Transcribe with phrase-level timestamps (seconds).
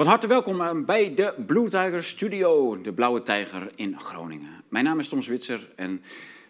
[0.00, 4.62] Van harte welkom eh, bij de Blue Tiger Studio, de Blauwe Tijger in Groningen.
[4.68, 6.02] Mijn naam is Tom Zwitser en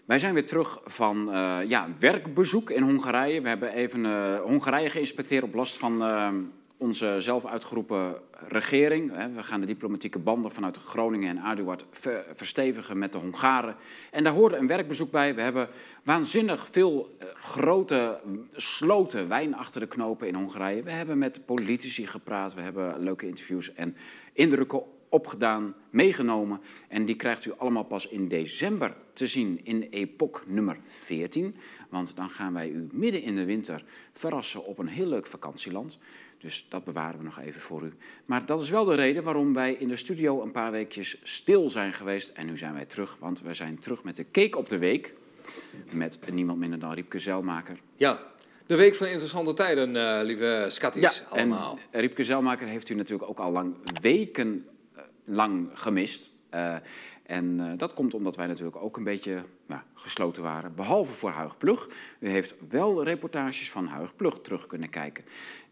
[0.05, 3.41] wij zijn weer terug van uh, ja, werkbezoek in Hongarije.
[3.41, 6.03] We hebben even uh, Hongarije geïnspecteerd op last van
[6.77, 8.17] onze zelf uitgeroepen
[8.49, 9.13] regering.
[9.35, 11.85] We gaan de diplomatieke banden vanuit Groningen en Aduard
[12.35, 13.77] verstevigen met de Hongaren.
[14.11, 15.35] En daar hoorde een werkbezoek bij.
[15.35, 15.69] We hebben
[16.05, 18.21] waanzinnig veel uh, grote
[18.53, 20.83] sloten wijn achter de knopen in Hongarije.
[20.83, 23.97] We hebben met politici gepraat, we hebben leuke interviews en
[24.33, 26.61] indrukken opgedaan, meegenomen.
[26.89, 31.57] En die krijgt u allemaal pas in december te zien in Epoch nummer 14.
[31.89, 35.99] Want dan gaan wij u midden in de winter verrassen op een heel leuk vakantieland.
[36.41, 37.93] Dus dat bewaren we nog even voor u.
[38.25, 41.71] Maar dat is wel de reden waarom wij in de studio een paar weekjes stil
[41.71, 42.29] zijn geweest.
[42.29, 45.15] En nu zijn wij terug, want we zijn terug met de Cake op de Week.
[45.91, 47.79] Met niemand minder dan Riepke Zelmaker.
[47.97, 48.23] Ja,
[48.67, 51.79] de week van interessante tijden, uh, lieve schatties ja, allemaal.
[51.91, 54.67] En Riepke Zelmaker heeft u natuurlijk ook al lang weken
[55.25, 56.31] lang gemist.
[56.55, 56.75] Uh,
[57.23, 60.75] en uh, dat komt omdat wij natuurlijk ook een beetje nou, gesloten waren.
[60.75, 61.89] Behalve voor Huig Plug.
[62.19, 65.25] U heeft wel reportages van Huig Plug terug kunnen kijken.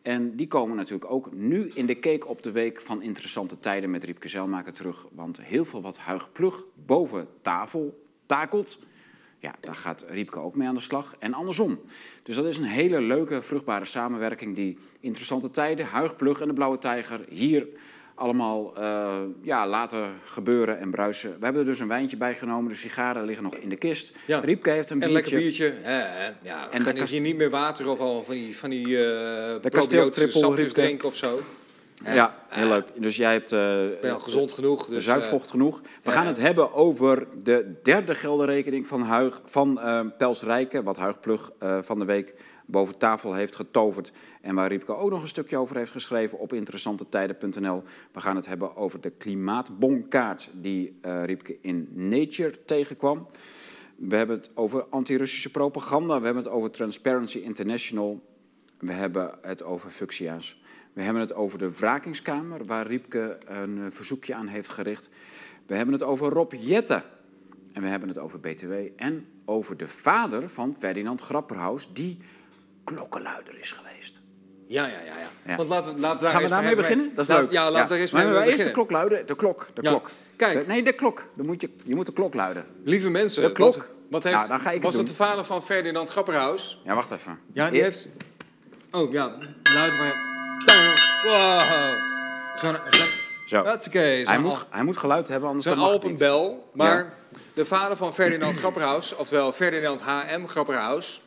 [0.09, 3.91] En die komen natuurlijk ook nu in de cake op de week van interessante tijden
[3.91, 5.07] met Riepke Zelmaker terug.
[5.13, 8.79] Want heel veel wat Huig Plug boven tafel takelt,
[9.39, 11.17] ja, daar gaat Riepke ook mee aan de slag.
[11.19, 11.81] En andersom.
[12.23, 16.55] Dus dat is een hele leuke, vruchtbare samenwerking die interessante tijden, Huig Plug en de
[16.55, 17.67] Blauwe Tijger hier
[18.19, 21.31] allemaal uh, ja, laten gebeuren en bruisen.
[21.31, 22.71] We hebben er dus een wijntje bij genomen.
[22.71, 24.13] De sigaren liggen nog in de kist.
[24.27, 24.41] Ja.
[24.41, 25.35] Riepke heeft een en biertje.
[25.35, 25.69] lekker biertje.
[25.69, 25.95] Eh,
[26.43, 27.13] ja, en gaan kast...
[27.13, 28.97] hier niet meer water of al van die, van die uh,
[29.61, 31.41] de kasteeltrippel sapjes drinken of zo.
[32.05, 32.87] Ja, heel leuk.
[32.97, 33.59] Dus jij hebt uh,
[34.01, 34.87] ben al gezond genoeg.
[34.87, 35.83] Dus, zuidvocht genoeg.
[36.03, 40.97] We gaan het hebben over de derde geldenrekening van, Huig, van uh, Pels Rijken, wat
[40.97, 42.35] Huigplug uh, van de week
[42.67, 44.13] boven tafel heeft getoverd.
[44.41, 47.83] En waar Riepke ook nog een stukje over heeft geschreven op interessantetijden.nl.
[48.13, 53.27] We gaan het hebben over de klimaatbonkaart die uh, Riepke in Nature tegenkwam.
[53.97, 56.19] We hebben het over anti-Russische propaganda.
[56.19, 58.23] We hebben het over Transparency International.
[58.79, 60.61] We hebben het over functia's.
[60.93, 65.11] We hebben het over de wrakingskamer, waar Riepke een verzoekje aan heeft gericht.
[65.67, 67.03] We hebben het over Rob Jette.
[67.73, 68.73] En we hebben het over BTW.
[68.97, 72.19] En over de vader van Ferdinand Grapperhaus, die
[72.85, 74.21] klokkenluider is geweest.
[74.67, 75.15] Ja, ja, ja.
[75.47, 75.57] ja.
[75.57, 77.11] Want laten we, laten we Gaan we daarmee beginnen?
[77.15, 77.51] Dat is leuk.
[77.51, 78.59] Ja, laten we daar eens mee maar beginnen.
[78.59, 79.27] eerst de klok luiden.
[79.27, 80.11] De klok, de klok.
[80.37, 80.67] Kijk.
[80.67, 81.29] Nee, de klok.
[81.37, 82.67] Dan moet je, je moet de klok luiden.
[82.85, 83.89] Lieve mensen, De klok.
[84.11, 86.81] Wat, heeft, Nou, dan ga ik het was het de vader van Ferdinand Grapperhaus?
[86.85, 87.39] Ja, wacht even.
[87.53, 88.09] Ja, die heeft...
[88.91, 89.39] Oh, ja,
[89.75, 90.38] luid maar.
[91.25, 91.61] Wow.
[92.57, 92.77] Zo'n...
[93.47, 93.63] Zo.
[94.29, 96.23] Hij moet, hij moet geluid hebben, anders dan mag het niet.
[96.23, 96.71] Alpenbel.
[96.73, 97.15] Maar
[97.55, 100.47] de vader van Ferdinand Grapperhaus, oftewel Ferdinand H.M.
[100.47, 101.23] Grapperhaus...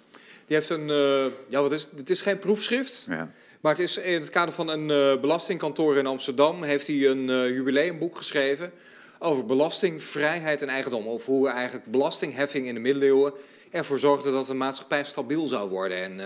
[0.45, 0.89] die heeft een...
[0.89, 1.91] eh, ja, wat is het?
[1.95, 3.05] Het is geen proefschrift...
[3.09, 3.31] Ja.
[3.61, 7.29] Maar het is in het kader van een eh, belastingkantoor in Amsterdam heeft hij een
[7.29, 8.71] eh, jubileumboek geschreven
[9.19, 11.07] over belasting, vrijheid en eigendom.
[11.07, 13.33] Over hoe eigenlijk belastingheffing in de middeleeuwen
[13.71, 15.97] ervoor zorgde dat de maatschappij stabiel zou worden.
[15.97, 16.19] En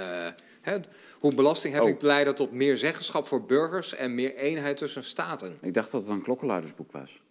[0.62, 0.78] hè,
[1.26, 2.04] hoe belastingheffing Oh.
[2.04, 5.58] leidde tot meer zeggenschap voor burgers en meer eenheid tussen staten.
[5.62, 7.22] Ik dacht dat het een klokkenluidersboek was.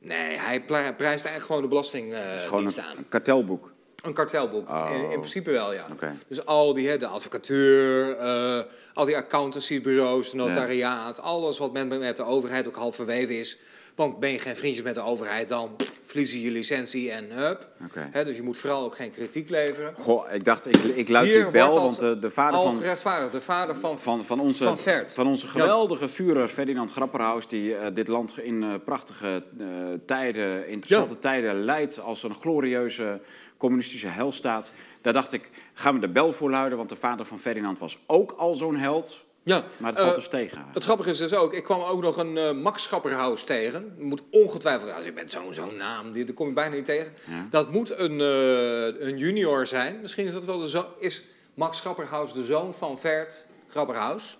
[0.00, 2.96] Nee, hij prijst eigenlijk gewoon de belasting Het is gewoon dienst een, aan.
[2.96, 3.72] een kartelboek.
[4.04, 4.90] Een kartelboek, Oh.
[4.94, 5.86] in, in principe wel, ja.
[6.28, 8.60] Dus al die, hè, de advocatuur, eh,
[8.94, 13.58] al die accountancybureaus, notariaat, alles wat met, met de overheid ook half verweven is.
[13.94, 17.68] Want ben je geen vriendjes met de overheid, dan verlies je je licentie en hup.
[17.94, 19.94] Hè, dus je moet vooral ook geen kritiek leveren.
[19.94, 23.40] Goh, ik dacht, ik, ik luid die bel, want de, de vader van, gerechtvaardigd, de
[23.40, 23.98] vader van...
[23.98, 25.12] van, van, onze, Van Vert.
[25.12, 27.48] van onze geweldige Führer Ferdinand Grapperhaus...
[27.48, 29.66] die eh, dit land in eh, prachtige eh,
[30.06, 31.20] tijden, interessante Ja.
[31.20, 32.00] tijden leidt...
[32.00, 33.20] als een glorieuze
[33.56, 34.72] communistische helstaat.
[35.02, 36.78] Daar dacht ik, gaan we de bel voor luiden...
[36.78, 39.24] want de vader van Ferdinand was ook al zo'n held.
[39.42, 40.64] Ja, Maar het valt eh, dus tegen.
[40.72, 43.94] Het grappige is dus ook, ik kwam ook nog een eh, Max Schapperhaus tegen.
[43.98, 47.12] Moet ongetwijfeld, als je bent zo'n zo'n naam, die, daar kom je bijna niet tegen.
[47.24, 47.46] Ja.
[47.50, 50.00] Dat moet een, eh, een junior zijn.
[50.00, 50.86] Misschien is dat wel de zoon.
[50.98, 51.22] Is
[51.54, 54.38] Max Schapperhaus de zoon van Vert Grapperhaus?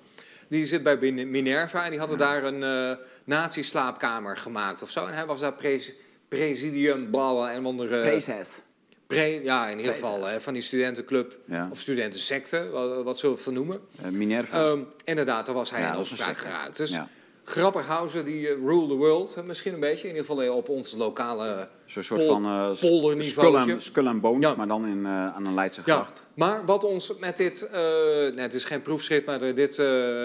[0.48, 5.06] Die zit bij Minerva en die hadden daar een eh nazi-slaapkamer gemaakt of zo.
[5.06, 5.92] En hij was daar pres-
[6.28, 8.00] presidium, bla bla, en andere...
[8.00, 8.60] Prezes.
[9.10, 11.68] Pre- ja, in ieder geval hè, van die studentenclub Ja.
[11.72, 13.80] of studentensecte, wat, wat zullen we het noemen.
[14.02, 14.58] Eh, Minerva.
[14.64, 16.76] Ehm, inderdaad, daar was hij Ja, in opspraak geraakt.
[16.76, 17.08] Dus Ja.
[17.44, 20.08] Grapperhausen die eh, rule the world, eh, misschien een beetje.
[20.08, 21.68] In ieder geval op ons lokale...
[21.86, 23.78] Zo'n soort pol- van polderniveautje.
[23.78, 26.24] skull, and, and bones, maar dan in, aan een Leidse gracht.
[26.34, 29.76] maar wat ons met dit, nee, het is geen proefschrift, maar dit,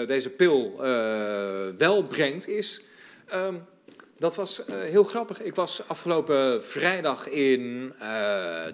[0.06, 0.76] deze pil
[1.78, 2.80] wel brengt, is...
[3.28, 3.54] ehm,
[4.18, 5.42] dat was eh, heel grappig.
[5.42, 8.08] Ik was afgelopen vrijdag in eh,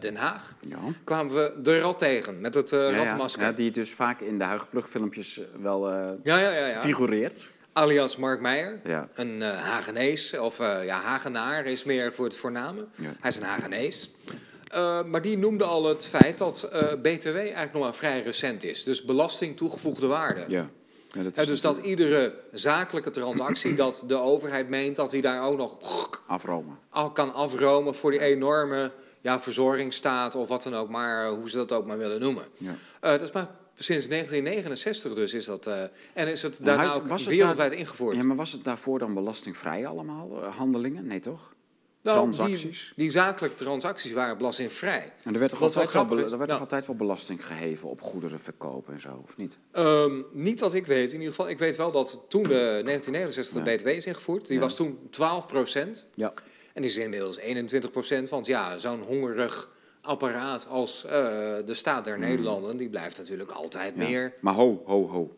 [0.01, 0.55] Den Haag.
[0.69, 0.79] Ja.
[1.05, 2.97] Kwamen we de rat tegen met het eh Ja, ja.
[2.97, 3.43] rattenmasker.
[3.43, 5.91] Ja, die dus vaak in de Huigplug filmpjes wel
[6.25, 7.51] eh, figureert.
[7.73, 8.81] alias Mark Meijer.
[9.15, 12.87] Een eh Hagenees, of eh, ja, Hagenaar is meer voor het voorname.
[13.21, 14.11] Hij is een Hagenees.
[14.69, 18.65] Eh, maar die noemde al het feit dat eh, BTW eigenlijk nog maar vrij recent
[18.65, 18.85] is.
[18.85, 20.45] Dus belasting toegevoegde waarde.
[20.49, 20.69] Ja.
[21.13, 25.43] Ja, dat is dus dat iedere zakelijke transactie, dat de overheid meent dat hij daar
[25.43, 25.77] ook nog
[26.27, 26.79] afromen.
[26.91, 31.51] al kan afromen voor die enorme ja, verzorgingsstaat of wat dan ook, maar eh, hoe
[31.51, 32.45] ze dat ook maar willen noemen.
[32.57, 32.75] Ja.
[33.01, 35.83] Eh, dat is maar sinds 1969 dus is dat, eh,
[36.13, 38.17] en is het daarna hij- ook wereldwijd ingevoerd.
[38.17, 41.07] Ja, maar was het daarvoor dan belastingvrij allemaal, handelingen?
[41.07, 41.55] Nee, toch?
[42.03, 42.61] Nou, transacties?
[42.87, 45.13] Die, die zakelijke transacties waren belastingvrij.
[45.25, 48.41] En er werd toch, altijd wel, er werd toch altijd wel belasting geheven op goederen
[48.41, 49.59] verkopen en zo, of niet?
[49.73, 51.49] Ehm, niet dat ik weet, in ieder geval.
[51.49, 53.77] Ik weet wel dat toen de 1969 de.
[53.77, 54.63] BTW is ingevoerd, die Ja.
[54.63, 56.09] was toen 12 procent.
[56.15, 56.33] Ja.
[56.75, 58.29] En die is inmiddels 21 procent.
[58.29, 59.71] Want ja, zo'n hongerig
[60.01, 61.11] apparaat als eh,
[61.65, 64.03] de staat der Nederlanden, die blijft natuurlijk altijd Mm.
[64.03, 64.09] Ja.
[64.09, 64.35] meer.
[64.41, 65.37] Maar ho, ho, ho.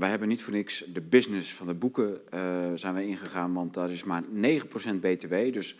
[0.00, 2.40] Wij hebben niet voor niks de business van de boeken eh,
[2.74, 5.34] zijn wij ingegaan, want daar is maar 9% BTW.
[5.52, 5.78] Dus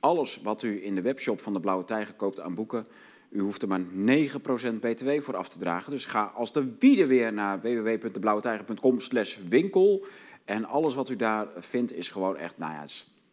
[0.00, 2.86] alles wat u in de webshop van de Blauwe Tijger koopt aan boeken,
[3.30, 5.90] u hoeft er maar 9% BTW voor af te dragen.
[5.90, 10.06] Dus ga als de wiede weer naar www.deblauwetijger.com slash winkel.
[10.44, 12.84] En alles wat u daar vindt is gewoon echt, nou ja,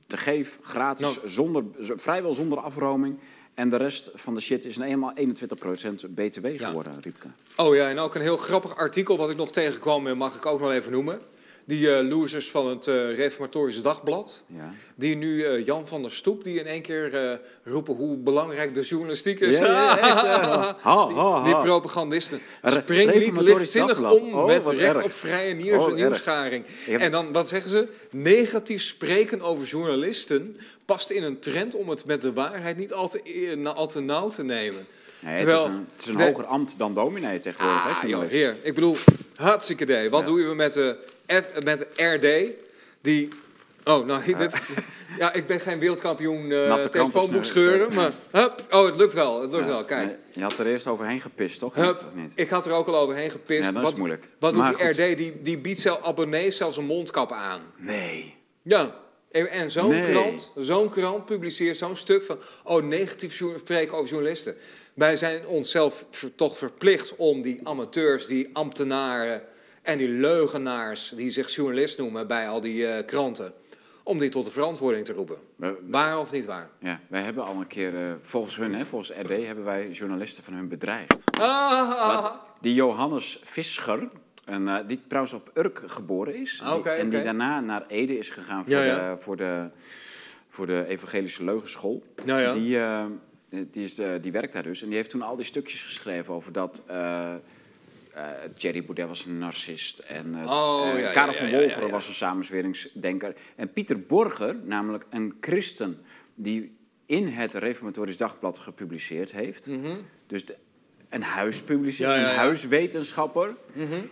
[0.06, 1.30] te geef, gratis, Nou.
[1.30, 3.20] zonder, vrijwel zonder afroming.
[3.58, 6.68] En de rest van de shit is nou eenmaal 21% BTW Ja.
[6.68, 7.28] geworden, Riepke.
[7.56, 10.46] Oh ja, en ook een heel grappig artikel wat ik nog tegenkwam, eh, mag ik
[10.46, 11.20] ook nog even noemen.
[11.68, 14.44] Die eh, losers van het eh, Reformatorisch Dagblad.
[14.58, 14.74] Ja.
[14.96, 18.82] Die nu eh, Jan van der Stoep, die in één keer roepen hoe belangrijk de
[18.82, 19.60] journalistiek is.
[19.60, 20.10] Ja, ja, echt,
[20.82, 22.40] ha, ha, Die propagandisten.
[22.64, 24.22] Spring niet lichtzinnig Dagblad.
[24.22, 25.04] om Oh, met recht erg.
[25.06, 26.66] op vrije nieuws, Oh, nieuwsgaring.
[26.86, 27.88] heb- En dan, wat zeggen ze?
[28.12, 33.10] Negatief spreken over journalisten past in een trend om het met de waarheid niet al
[33.10, 34.86] te, al te nauw te nemen.
[35.20, 38.04] Nee, Terwijl- het is een, het is een de- hoger ambt dan dominee tegenwoordig.
[38.04, 38.56] Ah, joh, heer.
[38.62, 38.96] Ik bedoel,
[39.36, 40.10] hartstikke idee.
[40.10, 40.26] Wat Ja.
[40.28, 40.96] doen we met de,
[41.34, 42.28] F, met RD?
[43.02, 43.28] Die...
[43.84, 44.64] Oh, nou, dit,
[45.20, 47.92] ja, ik ben geen wereldkampioen kranten telefoonboek scheuren.
[47.92, 50.18] scheuren, maar hup, oh, het lukt wel, het lukt Ja, wel, kijk.
[50.32, 51.76] Je had er eerst overheen gepist, toch?
[51.76, 53.64] Hup, Niet, ik had er ook al overheen gepist.
[53.64, 54.28] Ja, dat wat, is moeilijk.
[54.40, 54.88] Wat doet die.
[55.12, 55.18] RD?
[55.18, 57.62] Die, die biedt zelf abonnees zelfs een mondkap aan.
[57.78, 58.36] Nee.
[58.62, 58.96] Ja,
[59.32, 60.12] en, zo'n Nee.
[60.12, 62.40] krant, zo'n krant publiceert zo'n stuk van...
[62.64, 64.56] oh, negatief spreken over journalisten.
[64.94, 69.42] Wij zijn onszelf ver- toch verplicht om die amateurs, die ambtenaren...
[69.88, 73.54] en die leugenaars die zich journalist noemen bij al die eh, kranten...
[74.04, 75.36] om die tot de verantwoording te roepen.
[75.56, 76.70] We- Waar of niet waar?
[76.80, 80.44] Ja, wij hebben al een keer, eh, volgens hun, hè, volgens RD, hebben wij journalisten
[80.44, 81.24] van hun bedreigd.
[81.40, 84.10] Ah, Wat, die Johannes Fischer,
[84.46, 86.62] en, eh, die trouwens op Urk geboren is.
[86.64, 89.16] Ah, en die daarna naar Ede is gegaan voor, Ja, ja.
[89.16, 89.70] De, voor, de,
[90.50, 92.04] voor de Evangelische Leugenschool.
[92.26, 92.52] Nou ja.
[92.52, 94.82] Die, die, is, die werkt daar dus.
[94.82, 96.82] En die heeft toen al die stukjes geschreven over dat...
[98.18, 100.00] eh Thierry Baudet was een narcist.
[100.00, 103.36] En eh, Oh, eh, ja, Karel van Wolveren was een samenzweringsdenker.
[103.56, 106.00] En Pieter Borger, namelijk een christen...
[106.36, 109.70] die in het Reformatorisch Dagblad gepubliceerd heeft...
[110.28, 110.56] Dus de,
[111.10, 112.10] een huispublicist, Mhm.
[112.10, 113.56] Ja, ja, een huiswetenschapper...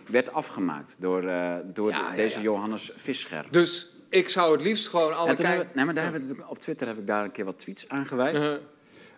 [0.08, 1.30] werd afgemaakt door,
[1.72, 2.40] door deze.
[2.40, 3.46] Johannes Fischer.
[3.50, 5.56] Dus ik zou het liefst gewoon alle En toen kijkers...
[5.56, 7.58] hebben, nee, maar daar hebben we het, op Twitter heb ik daar een keer wat
[7.58, 8.34] tweets aan gewijd.
[8.34, 8.58] Uh-huh.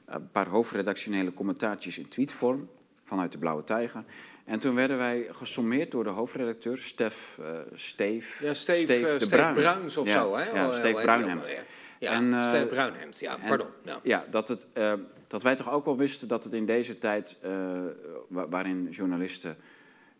[0.06, 2.68] Een paar hoofdredactionele commentaartjes in tweetvorm
[3.08, 4.04] vanuit de Blauwe Tijger.
[4.44, 9.08] En toen werden wij gesommeerd door de hoofdredacteur, Stef, eh Steef, Ja, Steef, Steef eh,
[9.10, 9.54] de Steef Bruin.
[9.54, 10.50] Bruins of ja, zo, hè?
[10.50, 11.50] Ja, Oh, Steef heet die Bruinhemd.
[11.98, 13.66] Ja, En, eh, Steef Bruinhemd, ja, En- pardon.
[13.84, 13.98] Ja.
[14.02, 14.92] Ja, dat, het, eh,
[15.26, 17.50] dat wij toch ook wel wisten dat het in deze tijd, eh,
[18.28, 19.56] wa- waarin journalisten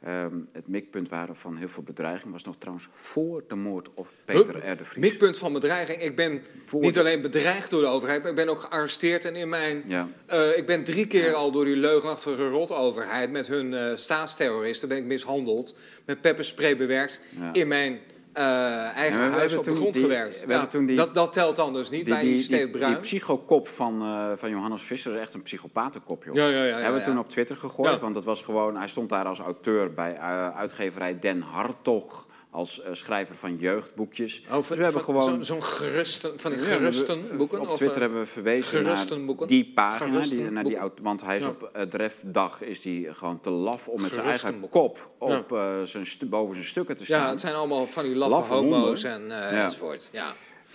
[0.03, 4.09] ehm, het mikpunt waren van heel veel bedreiging, was nog trouwens voor de moord op
[4.25, 4.77] Peter Hup, R.
[4.77, 5.11] de Vries.
[5.11, 6.03] Mikpunt van bedreiging.
[6.03, 9.25] Ik ben Voor niet de- alleen bedreigd door de overheid, maar ik ben ook gearresteerd.
[9.25, 10.09] En in mijn, Ja.
[10.27, 14.99] eh, ik ben drie keer al door die leugenachtige rotoverheid met hun eh, staatsterroristen ben
[14.99, 15.75] ik mishandeld.
[16.05, 17.21] Met pepperspray bewerkt.
[17.39, 17.53] Ja.
[17.53, 17.99] In mijn
[18.39, 20.71] eh, eigen Ja, huis op de grond die- gewerkt.
[20.71, 22.93] toen die- dat, dat telt dan dus niet Die, bij die, die, Bruin.
[22.93, 26.35] die psychokop van, eh, van Johannes Visser is echt een psychopatenkop, joh.
[26.35, 28.77] Ja, ja, ja, hebben we toen op Twitter gegooid, want dat was gewoon...
[28.77, 32.27] Hij stond daar als auteur bij eh, uitgeverij Den Hartog...
[32.51, 34.43] als eh, schrijver van jeugdboekjes.
[34.51, 35.23] Oh, dus we hebben gewoon...
[35.23, 37.61] zo- Zo'n gerusten, van die Ja, we- gerusten boeken?
[37.61, 39.07] Op Twitter eh, hebben we verwezen naar
[39.47, 40.21] die pagina.
[40.21, 41.49] Die, naar die, want hij is Ja.
[41.51, 45.83] op het refdag is die gewoon te laf om met zijn eigen kop op, eh,
[45.83, 47.23] zijn boven zijn stukken te staan.
[47.23, 49.65] Ja, het zijn allemaal van die laffe, Laffe homo's en eh, Ja.
[49.65, 50.09] enzovoort.
[50.13, 50.27] Ja.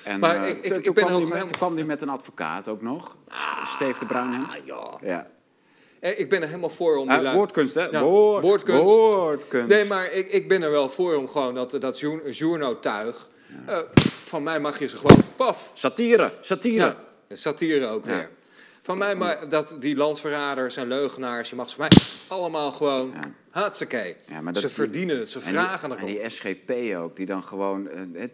[0.03, 2.81] En, Maar eh, ik- ik- ben kwam hij met- kwam hij met een advocaat ook
[2.81, 3.15] nog.
[3.63, 4.51] Steef de Bruinhemd.
[4.51, 4.57] Ah,
[5.01, 5.27] ja.
[6.03, 7.99] Eh, Ik ben er helemaal voor om die Ah, lui- woordkunst, hè?
[7.99, 8.83] Woord, woordkunst.
[8.83, 9.67] woordkunst.
[9.67, 13.27] Nee, maar ik, ik ben er wel voor om gewoon dat, dat jour- journotuig...
[13.65, 13.77] eh,
[14.23, 15.17] van mij mag je ze gewoon...
[15.35, 15.71] Paf!
[15.73, 16.95] Satire, satire.
[17.29, 18.11] Ja, satire ook Ja.
[18.11, 18.29] weer.
[18.81, 21.49] Van mij maar dat die landverraders en leugenaars...
[21.49, 23.11] je mag ze van mij allemaal gewoon...
[23.13, 23.19] Ja.
[23.49, 24.15] Hartstikke.
[24.29, 26.07] Ja, maar ze verdienen het, ze En die- vragen En erop.
[26.07, 27.89] die SGP ook, die dan gewoon...
[27.89, 28.31] eh, het,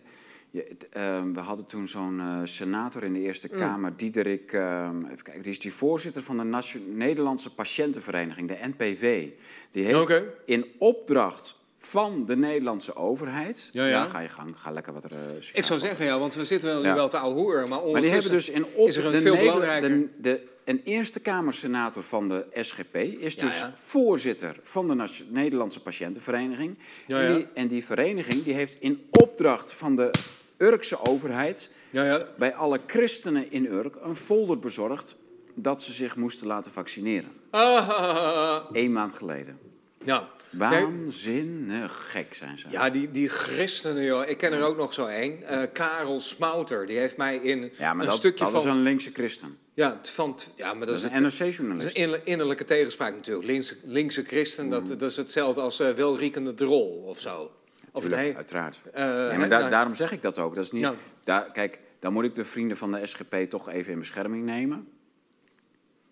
[0.52, 3.58] je- het, eh, we hadden toen zo'n eh, senator in de Eerste Mm.
[3.60, 4.54] Kamer, Diederik...
[4.54, 9.28] eh, even kijken, die is die voorzitter van de Nation- Nederlandse Patiëntenvereniging, de NPV.
[9.72, 13.70] Die heeft in opdracht van de Nederlandse overheid...
[13.74, 14.06] Ja, ja.
[14.06, 15.12] ga je gang, ga lekker wat er...
[15.12, 16.96] eh, Ik zou zeggen, ja, want we zitten wel, nu Ja.
[16.96, 19.12] wel te ouwe hoeren, maar maar die ondertussen hebben dus in op is er een
[19.12, 19.90] de veel Neder- belangrijker...
[19.90, 23.74] de, de, een Eerste Kamersenator van de SGP is Ja, dus ja.
[23.76, 26.78] voorzitter van de Nederlandse Patiëntenvereniging.
[27.08, 30.12] Ja, en, die, en die vereniging die heeft in opdracht van de
[30.60, 32.26] Urkse overheid Ja, ja.
[32.38, 35.16] bij alle christenen in Urk een folder bezorgd
[35.54, 37.30] dat ze zich moesten laten vaccineren.
[37.50, 39.60] Ah, Eén maand geleden.
[40.04, 40.30] ja.
[40.52, 42.68] Waanzinnig gek zijn ze.
[42.70, 44.28] ja, die, die christenen, joh.
[44.30, 45.44] Ik ken er ook nog zo één.
[45.44, 48.60] Eh, Karel Smouter, die heeft mij in Ja, maar een dat, stukje dat van...
[48.62, 49.58] is een linkse christen.
[49.74, 51.88] Ja, van, ja, maar dat, Dat is een Dat is NRC-journalist.
[51.88, 53.48] een inner- innerlijke tegenspraak natuurlijk.
[53.48, 54.88] Linkse, linkse christen, dat, Mm.
[54.88, 57.52] dat is hetzelfde als eh welriekende drol of zo.
[57.92, 58.36] Of Tuurlijk, nee.
[58.36, 58.82] uiteraard.
[58.94, 60.56] eh, Nee, maar da- nou, daarom zeg ik dat ook.
[60.56, 60.94] Dat is niet, Ja.
[61.24, 64.88] daar, kijk, dan moet ik de vrienden van de SGP toch even in bescherming nemen.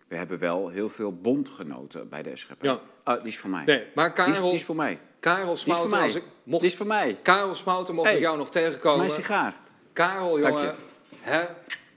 [0.08, 2.64] We hebben wel heel veel bondgenoten bij de SGP.
[2.66, 2.80] Ja.
[3.04, 3.64] Ah, die is voor mij.
[3.66, 5.00] Nee, maar die, is, Karel, die is voor mij.
[5.20, 6.02] Karel Die is voor mij.
[6.02, 7.20] als ik, mocht, Die is voor mij.
[7.22, 8.98] Karel Smouter, mocht Hey, ik jou nog tegenkomen.
[9.00, 9.56] mijn sigaar.
[9.94, 10.76] Karel, jongen.
[11.20, 11.44] Hè?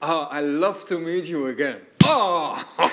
[0.00, 1.78] Oh, I love to meet you again.
[2.06, 2.58] Oh,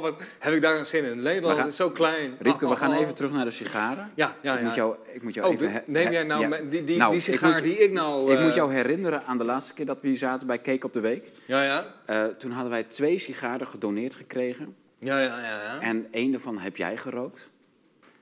[0.00, 1.22] wat heb ik daar een zin in.
[1.22, 2.36] Nederland gaan- is zo klein.
[2.40, 4.10] Riepke, we gaan Oh, oh, even terug naar de sigaren.
[4.14, 4.64] Ja, ja, Ik ja.
[4.64, 5.82] moet jou, ik moet jou Oh, even...
[5.86, 8.32] neem jij nou die, die, Nou, die ik sigaar moet- die ik nou...
[8.32, 10.86] Ik eh, moet jou herinneren aan de laatste keer dat we hier zaten bij Cake
[10.86, 11.30] op de Week.
[11.44, 11.86] Ja, ja.
[12.06, 14.76] Eh, toen hadden wij twee sigaren gedoneerd gekregen.
[14.98, 15.62] Ja, ja, ja.
[15.62, 15.80] ja.
[15.80, 17.50] En één daarvan heb jij gerookt.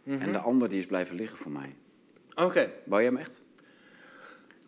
[0.05, 0.21] Mhm.
[0.23, 1.75] En de ander die is blijven liggen voor mij.
[2.35, 2.71] Oké.
[2.85, 3.41] Wou jij hem echt?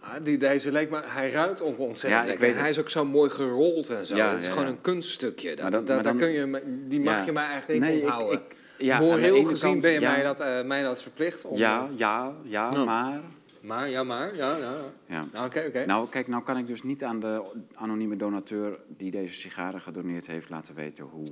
[0.04, 1.14] Ah, die, deze leek maar...
[1.14, 2.46] Hij ruikt ook ontzettend Ja, ik lekker.
[2.46, 2.76] weet Hij het.
[2.76, 4.16] is ook zo mooi gerold en zo.
[4.16, 4.70] Ja, dat is ja, gewoon ja.
[4.72, 5.48] een kunststukje.
[5.48, 7.24] Dat, Maar dat- maar dan- kun je, die mag Ja.
[7.24, 8.38] je mij eigenlijk niet Nee, ik- onthouden.
[8.40, 10.10] ik- ja, aan de Moreel gezien kant, ben je ja.
[10.10, 11.44] mij, dat, eh, mij dat verplicht.
[11.44, 12.84] Om, Ja, ja, ja, Ja.
[12.84, 13.20] maar...
[13.60, 14.36] Maar, ja, maar.
[14.36, 14.72] Ja, ja.
[15.06, 15.26] Ja.
[15.32, 15.84] Nou, Oké, oké.
[15.86, 17.42] Nou, kijk, nou kan ik dus niet aan de
[17.74, 21.26] anonieme donateur die deze sigaren gedoneerd heeft laten weten hoe,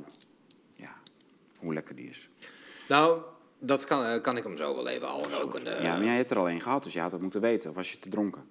[0.75, 0.93] ja,
[1.59, 2.29] hoe lekker die is.
[2.89, 3.19] Nou,
[3.59, 5.67] dat kan, eh, kan ik hem zo wel even al roken.
[5.79, 7.71] eh, Ja, maar jij hebt er al één gehad, dus je had het moeten weten.
[7.71, 8.43] Of was je te dronken?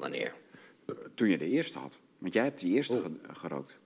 [0.00, 0.34] Wanneer?
[1.14, 1.98] Toen je de eerste had.
[2.18, 3.02] Want jij hebt die eerste Oh.
[3.02, 3.78] ge- gerookt.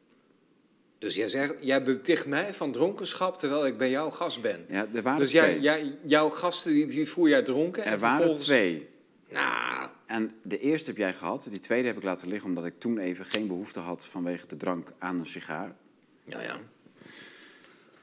[0.99, 4.65] Dus jij zegt, jij beticht mij van dronkenschap terwijl ik bij jouw gast ben.
[4.69, 5.61] Ja, er waren Dus twee.
[5.61, 7.85] jij, jij, jouw gasten, die, die voer jij dronken?
[7.85, 8.45] er en waren vervolgens...
[8.47, 8.89] twee.
[9.29, 11.47] Nou, En de eerste heb jij gehad.
[11.51, 14.57] Die tweede heb ik laten liggen omdat ik toen even geen behoefte had vanwege de
[14.57, 15.77] drank aan een sigaar.
[16.25, 16.57] ja, ja.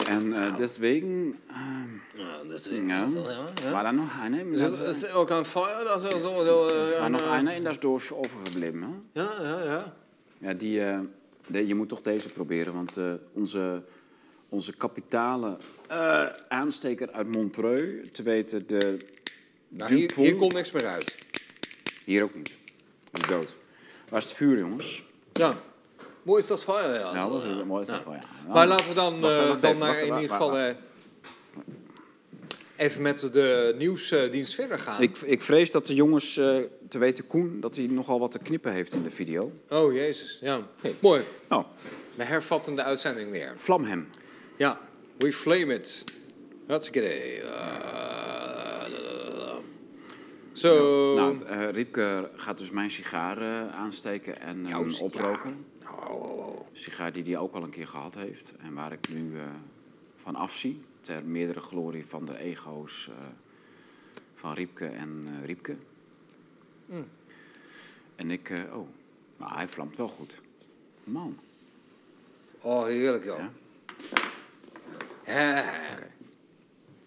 [0.08, 1.36] En eh deswegen
[2.48, 2.86] dat is weer...
[2.88, 3.72] ja, is wel- ja, ja.
[3.72, 4.52] war da noch einer.
[4.52, 5.84] Is het, is het ook een fire?
[5.84, 6.44] Dat is zo...
[6.44, 8.82] zo Er eh, war noch einer in das Doosje overgebleven.
[8.82, 9.22] Hè?
[9.22, 9.94] Ja, ja, ja.
[10.38, 10.80] Ja, die,
[11.48, 13.84] de- je moet toch deze proberen, want eh, onze,
[14.50, 18.98] onze kapitale eh, aansteker uit Montreux, te weten de
[19.68, 21.16] Nou, hier, hier komt niks meer uit.
[22.06, 22.52] Hier ook niet.
[23.12, 23.56] Die is dood.
[24.10, 25.04] Waar is het vuur, jongens?
[25.34, 25.54] Ja.
[26.24, 27.14] Mooi is dat fire, ja.
[27.14, 27.64] Ja, dat is ja.
[27.64, 27.82] mooi.
[27.82, 28.04] Is dat.
[28.08, 28.54] Ja.
[28.54, 30.76] Maar laten we dan, Wacht, eh, wacht dan maar in ieder geval eh,
[32.76, 35.02] even met de nieuwsdienst verder gaan.
[35.02, 36.58] Ik, ik vrees dat de jongens, eh,
[36.90, 39.52] te weten Koen, dat hij nogal wat te knippen heeft in de video.
[39.70, 40.40] Oh, jezus.
[40.42, 40.68] Ja.
[40.82, 40.96] Hey.
[41.00, 41.22] Mooi.
[41.48, 41.66] Nou,
[42.16, 43.54] We hervatten de uitzending weer.
[43.58, 44.10] vlam hem.
[44.58, 44.80] Ja.
[45.18, 46.04] We flame it.
[46.68, 47.42] Hartstikke idee.
[50.54, 51.14] Zo.
[51.16, 54.68] Nou, eh Riepke gaat dus mijn sigaar aansteken en
[55.02, 55.66] oproken.
[55.92, 56.68] Oh, oh, oh.
[56.72, 58.54] sigaar die hij ook al een keer gehad heeft.
[58.58, 59.46] En waar ik nu eh,
[60.16, 60.84] van afzie.
[61.02, 63.26] Ter meerdere glorie van de ego's eh,
[64.36, 65.76] van Riepke en eh, Riepke.
[66.86, 67.08] Mm.
[68.16, 68.88] En ik, eh, oh,
[69.38, 70.42] maar hij vlamt wel goed.
[71.04, 71.40] Man.
[72.62, 73.40] Oh, heerlijk, joh.
[75.26, 75.64] Ja?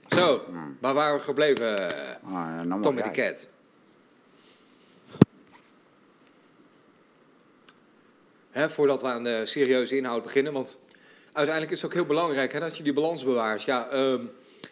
[0.07, 0.45] Zo,
[0.81, 1.77] waar waren we gebleven?
[2.23, 3.11] Ah, nou maar Tommy de.
[3.11, 3.49] Cat.
[8.55, 10.79] Hè, voordat we aan de serieuze inhoud beginnen, want
[11.33, 13.63] uiteindelijk is het ook heel belangrijk hè, dat je die balans bewaart.
[13.63, 14.25] Ja, ehm,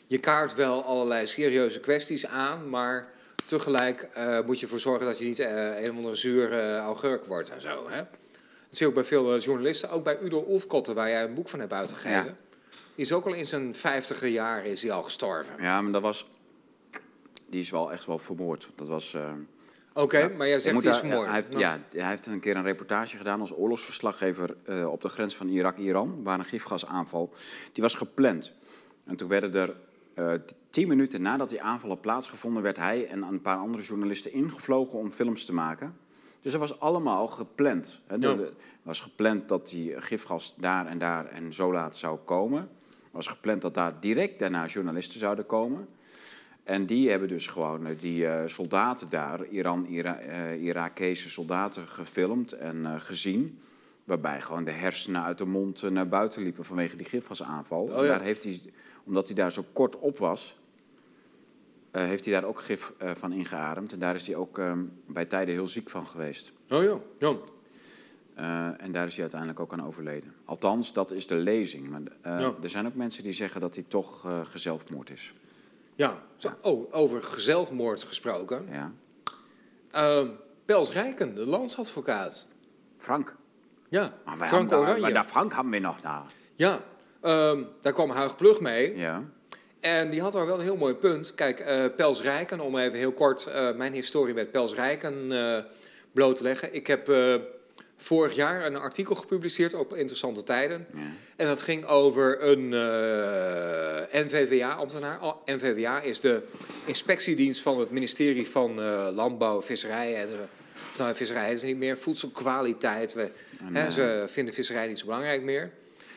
[0.07, 3.09] je kaart wel allerlei serieuze kwesties aan, maar
[3.47, 6.77] tegelijk eh, moet je ervoor zorgen dat je niet eh, een of andere zuur eh,
[6.77, 7.89] augurk wordt en zo.
[7.89, 7.97] Hè?
[7.97, 8.07] Dat
[8.69, 11.61] zie je ook bij veel journalisten, ook bij Udo Oefkotten, waar jij een boek van
[11.61, 12.25] hebt uitgegeven.
[12.25, 12.37] Ja.
[12.95, 15.55] Die is ook al in zijn vijftiger jaren is hij al gestorven.
[15.63, 16.27] Ja, maar dat was...
[17.47, 18.71] Die is wel echt wel vermoord.
[18.75, 19.15] Dat was...
[19.15, 19.33] eh,
[19.95, 21.27] Oké, Ja, maar jij zegt hij is vermoord.
[21.27, 21.59] Hij heeft.
[21.59, 25.49] Ja, hij heeft een keer een reportage gedaan als oorlogsverslaggever eh, op de grens van
[25.49, 27.33] Irak-Iran, waar een gifgasaanval.
[27.73, 28.53] Die was gepland.
[29.05, 29.77] En toen werden er
[30.15, 30.35] eh,
[30.71, 34.99] tien minuten nadat die aanval had plaatsgevonden, werd hij en een paar andere journalisten ingevlogen
[34.99, 35.97] om films te maken.
[36.41, 38.01] Dus dat was allemaal gepland.
[38.07, 38.15] Hè.
[38.15, 38.29] Ja.
[38.29, 42.69] Er was gepland dat die gifgas daar en daar en zo laat zou komen.
[43.11, 45.89] was gepland dat daar direct daarna journalisten zouden komen.
[46.65, 51.87] En die hebben dus gewoon eh, die eh, soldaten daar, Iran, Ira eh, Irakese soldaten,
[51.87, 53.59] gefilmd en gezien.
[54.05, 57.83] Waarbij gewoon de hersenen uit de mond naar buiten liepen vanwege die gifgasaanval.
[57.83, 58.03] Oh ja.
[58.07, 58.61] daar heeft hij,
[59.05, 60.57] omdat hij daar zo kort op was,
[61.91, 63.93] heeft hij daar ook gif van ingeademd.
[63.93, 64.73] En daar is hij ook eh,
[65.07, 66.53] bij tijden heel ziek van geweest.
[66.69, 67.37] Oh ja, ja.
[68.79, 70.35] En daar is hij uiteindelijk ook aan overleden.
[70.45, 71.89] Althans, dat is de lezing.
[71.89, 72.01] Maar
[72.41, 72.55] Ja.
[72.63, 75.35] er zijn ook mensen die zeggen dat hij toch eh gezelfmoord is.
[76.03, 76.23] Ja.
[76.37, 78.69] Zo, oh, over gezelfmoord gesproken.
[78.71, 78.93] Ja.
[79.91, 80.29] Ehm
[80.65, 82.47] Pels Rijken, de landsadvocaat.
[82.97, 83.37] Frank.
[83.89, 85.01] Ja, Maar wij Frank Oranje.
[85.01, 86.23] Maar daar Frank hebben we nog daar.
[86.55, 86.81] Ja,
[87.21, 88.97] ehm, daar kwam Huig Plug mee.
[88.97, 89.23] Ja.
[89.81, 91.35] En die had daar wel een heel mooi punt.
[91.35, 95.65] Kijk, eh Pels Rijken, om even heel kort eh, mijn historie met Pels Rijken eh,
[96.13, 96.75] bloot te leggen.
[96.75, 97.13] Ik heb
[97.97, 100.87] vorig jaar een artikel gepubliceerd op Interessante Tijden.
[100.95, 101.01] ja.
[101.43, 105.23] En dat ging over een eh, NVWA-ambtenaar.
[105.23, 106.43] Oh, NVWA is de
[106.85, 110.29] inspectiedienst van het ministerie van eh, Landbouw, Visserij en...
[110.29, 110.33] eh,
[110.75, 111.99] of nou, visserij is niet meer.
[111.99, 113.13] Voedselkwaliteit.
[113.13, 115.71] We, En, hè, eh, ze vinden visserij niet zo belangrijk meer.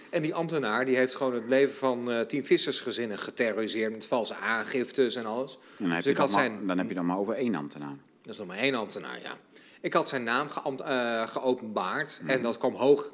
[0.09, 5.15] En die ambtenaar die heeft gewoon het leven van tien vissersgezinnen geterroriseerd met valse aangiftes
[5.15, 5.53] en alles.
[5.53, 7.17] En dan heb, Dus je ik dan, had maar, zijn- dan heb je dan maar
[7.17, 7.95] over één ambtenaar.
[8.21, 9.37] Dat is nog maar één ambtenaar, ja.
[9.81, 10.83] Ik had zijn naam geambt-
[11.31, 12.19] geopenbaard.
[12.21, 12.29] Mhm.
[12.31, 13.13] En dat kwam hoog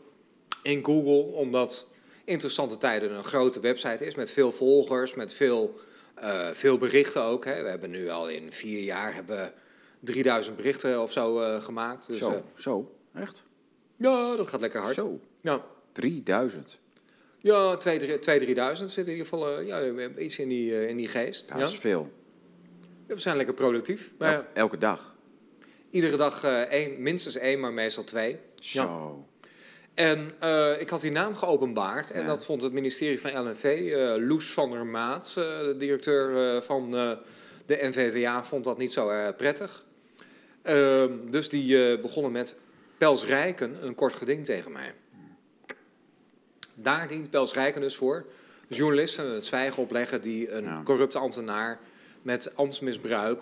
[0.63, 1.88] in Google, omdat
[2.25, 5.80] Interessante Tijden een grote website is met veel volgers, met veel,
[6.16, 7.46] eh, veel berichten ook.
[7.46, 7.63] Hè.
[7.63, 9.54] We hebben nu al in vier jaar hebben
[10.00, 12.08] 3000 berichten of zo eh, gemaakt.
[12.08, 13.46] Dus, zo, eh, zo, echt?
[13.96, 14.96] ja, dat gaat lekker hard.
[14.96, 16.80] Zo, Ja, 3000.
[17.40, 21.50] ja 2.000, 2.000 zit in ieder geval ja, iets in die, in die geest.
[21.50, 21.63] Dat Ja.
[21.66, 22.12] is veel.
[23.08, 24.12] We zijn lekker productief.
[24.18, 25.16] Maar Elke, elke dag.
[25.90, 28.32] iedere dag één, minstens één, maar meestal twee.
[28.56, 28.84] Ja.
[28.84, 29.25] Zo.
[30.01, 32.12] En eh, ik had die naam geopenbaard.
[32.12, 32.27] En Ja.
[32.27, 36.91] dat vond het ministerie van LNV, eh Loes van der Maat, eh, de directeur van
[37.65, 39.84] de NVVA, vond dat niet zo prettig.
[40.62, 42.55] Ehm, dus die begonnen met
[42.98, 44.93] Pels Rijken een kort geding tegen mij.
[46.74, 48.25] Daar dient Pels Rijken dus voor.
[48.68, 50.81] Journalisten het zwijgen opleggen die een Ja.
[50.83, 51.79] corrupte ambtenaar
[52.22, 53.42] met ambtsmisbruik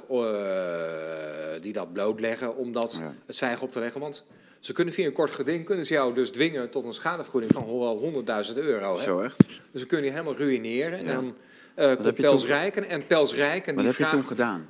[1.61, 3.13] die dat blootleggen om dat Ja.
[3.25, 4.01] het zwijgen op te leggen.
[4.01, 4.25] Want
[4.59, 7.79] ze kunnen via een kort geding kunnen ze jou dus dwingen tot een schadevergoeding van
[7.79, 8.95] wel 100.000 euro.
[8.97, 9.03] Hè?
[9.03, 9.37] Zo echt?
[9.71, 11.03] Dus ze kunnen je helemaal ruïneren.
[11.03, 11.09] Ja.
[11.09, 11.37] En dan
[11.75, 12.87] eh komt Pels toen- Rijken.
[12.89, 14.69] En Pels Rijken Wat heb je toen gedaan?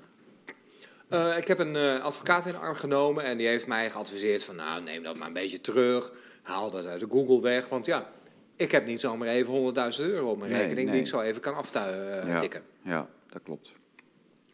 [1.10, 4.44] Eh, ik heb een eh, advocaat in de arm genomen en die heeft mij geadviseerd
[4.44, 4.56] van...
[4.56, 6.12] nou, neem dat maar een beetje terug.
[6.42, 7.70] Haal dat uit de Google weg.
[7.70, 8.10] Want ja,
[8.56, 9.54] ik heb niet zomaar even
[10.00, 10.86] 100.000 euro op mijn Nee, rekening...
[10.86, 10.96] nee.
[10.96, 12.62] die ik zo even kan aftikken.
[12.84, 12.92] Ja.
[12.92, 13.72] Ja, dat klopt.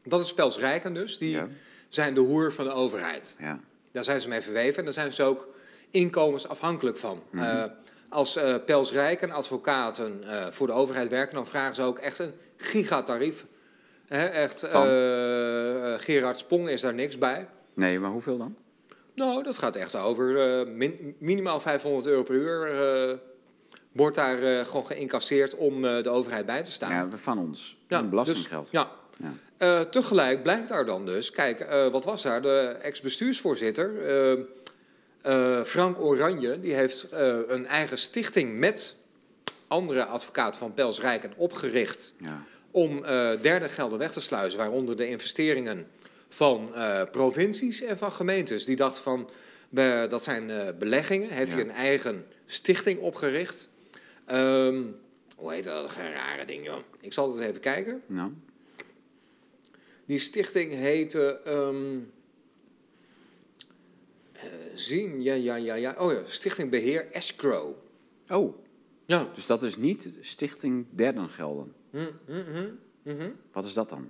[0.04, 1.17] Dat is Pels Rijken dus.
[1.17, 1.48] Die Ja.
[1.89, 3.36] zijn de hoer van de overheid.
[3.39, 3.60] Ja.
[3.95, 5.47] Daar zijn ze mee verweven en daar zijn ze ook
[5.91, 7.23] inkomensafhankelijk van.
[7.29, 7.43] Mhm.
[7.43, 7.63] Eh,
[8.10, 12.19] als eh Pels Rijken advocaten eh, voor de overheid werken, dan vragen ze ook echt
[12.19, 13.45] een gigatarief.
[14.08, 17.47] Hè, echt, eh, eh, Gerard Spong is daar niks bij.
[17.73, 18.55] Nee, maar hoeveel dan?
[19.15, 22.67] Nou, dat gaat echt over eh, min- minimaal 500 euro per uur.
[23.10, 23.17] eh,
[23.91, 26.91] wordt daar eh, gewoon geïncasseerd om eh, de overheid bij te staan.
[26.91, 27.77] Ja, van ons.
[27.88, 28.62] Ja, Van belastinggeld.
[28.63, 28.91] dus- ja.
[29.60, 29.80] Ja.
[29.80, 32.41] Eh, tegelijk blijkt daar dan dus, kijk, eh, wat was daar?
[32.41, 33.94] De ex-bestuursvoorzitter,
[35.22, 37.08] eh, Frank Oranje, die heeft
[37.48, 38.96] een eigen stichting met
[39.68, 42.44] andere advocaten van Pels Rijken opgericht Ja.
[42.72, 43.02] om
[43.41, 45.88] derde gelden weg te sluizen, waaronder de investeringen
[46.30, 46.74] van
[47.12, 48.65] provincies en van gemeentes.
[48.65, 49.30] Die dachten van,
[50.10, 51.56] dat zijn beleggingen, heeft Ja.
[51.56, 53.70] hij een eigen stichting opgericht.
[54.26, 54.84] Ehm,
[55.38, 55.91] hoe heet dat?
[55.91, 56.80] Geen rare ding, joh.
[57.02, 58.02] Ik zal het even kijken.
[58.06, 58.32] Nou,
[60.06, 61.39] Die stichting heette.
[61.46, 62.00] ehm
[64.34, 64.41] eh,
[64.74, 65.96] zien, ja, ja, ja, ja.
[65.98, 67.76] Oh ja, Stichting Beheer Escrow.
[68.30, 68.56] oh,
[69.06, 69.30] Ja.
[69.34, 71.74] dus dat is niet Stichting Derdengelden.
[71.91, 72.70] Hm, hm,
[73.04, 73.30] hm.
[73.52, 74.10] Wat is dat dan?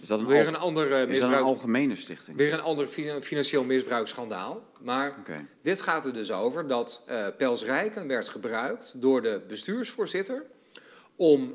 [0.00, 2.36] Is dat een, Weer een ander eh, is dat een algemene stichting?
[2.36, 4.64] Weer een ander fi- financieel misbruiksschandaal.
[4.80, 5.22] Maar
[5.62, 10.46] dit gaat er dus over dat eh Pels Rijken werd gebruikt door de bestuursvoorzitter
[11.16, 11.54] om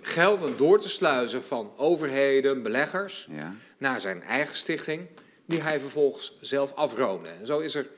[0.00, 3.54] gelden door te sluizen van overheden, beleggers, Ja.
[3.78, 5.06] naar zijn eigen stichting,
[5.46, 7.28] die hij vervolgens zelf afroomde.
[7.28, 7.88] En zo is er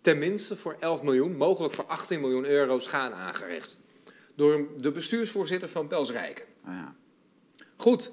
[0.00, 3.76] tenminste voor 11 miljoen, mogelijk voor 18 miljoen euro schade aangericht.
[4.34, 6.44] Door de bestuursvoorzitter van Pels Rijken.
[6.64, 6.94] Ah, ja.
[7.76, 8.12] Goed,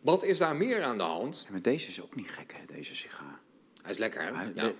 [0.00, 1.40] wat is daar meer aan de hand?
[1.44, 3.40] Ja, Maar deze is ook niet gek, hè, deze sigaar.
[3.82, 4.32] Hij is lekker, hè?
[4.34, 4.62] Hij- Ja.
[4.62, 4.74] de-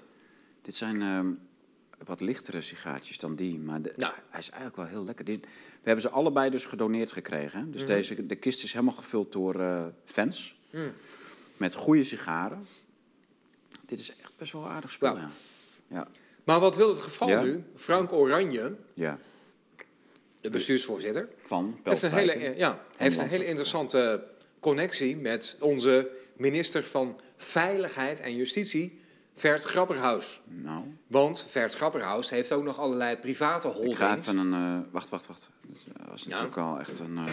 [0.62, 1.30] dit zijn ehm,
[2.04, 4.14] wat lichtere sigaartjes dan die, maar de, Ja.
[4.28, 5.24] hij is eigenlijk wel heel lekker.
[5.24, 5.40] Die-
[5.80, 7.70] we hebben ze allebei dus gedoneerd gekregen.
[7.70, 7.90] Dus Mhm.
[7.92, 10.92] deze, de kist is helemaal gevuld door eh, fans Mm.
[11.56, 12.66] met goede sigaren.
[13.86, 15.20] Dit is echt best wel een aardig spul, Ja.
[15.20, 15.30] ja.
[15.90, 16.08] Ja,
[16.44, 17.64] Maar wat wil het geval nu?
[17.74, 19.18] Frank Oranje, ja.
[20.40, 24.24] de bestuursvoorzitter, van heeft een hele, ja, heeft een hele interessante
[24.60, 29.00] connectie met onze minister van Veiligheid en Justitie,
[29.38, 30.40] Vert Grapperhaus.
[30.44, 33.98] Nou, Want Vert Grapperhaus heeft ook nog allerlei private ik holdings.
[33.98, 34.52] ga even een...
[34.52, 35.50] eh, wacht, wacht, wacht.
[35.66, 37.24] Dat was natuurlijk wel echt een, eh,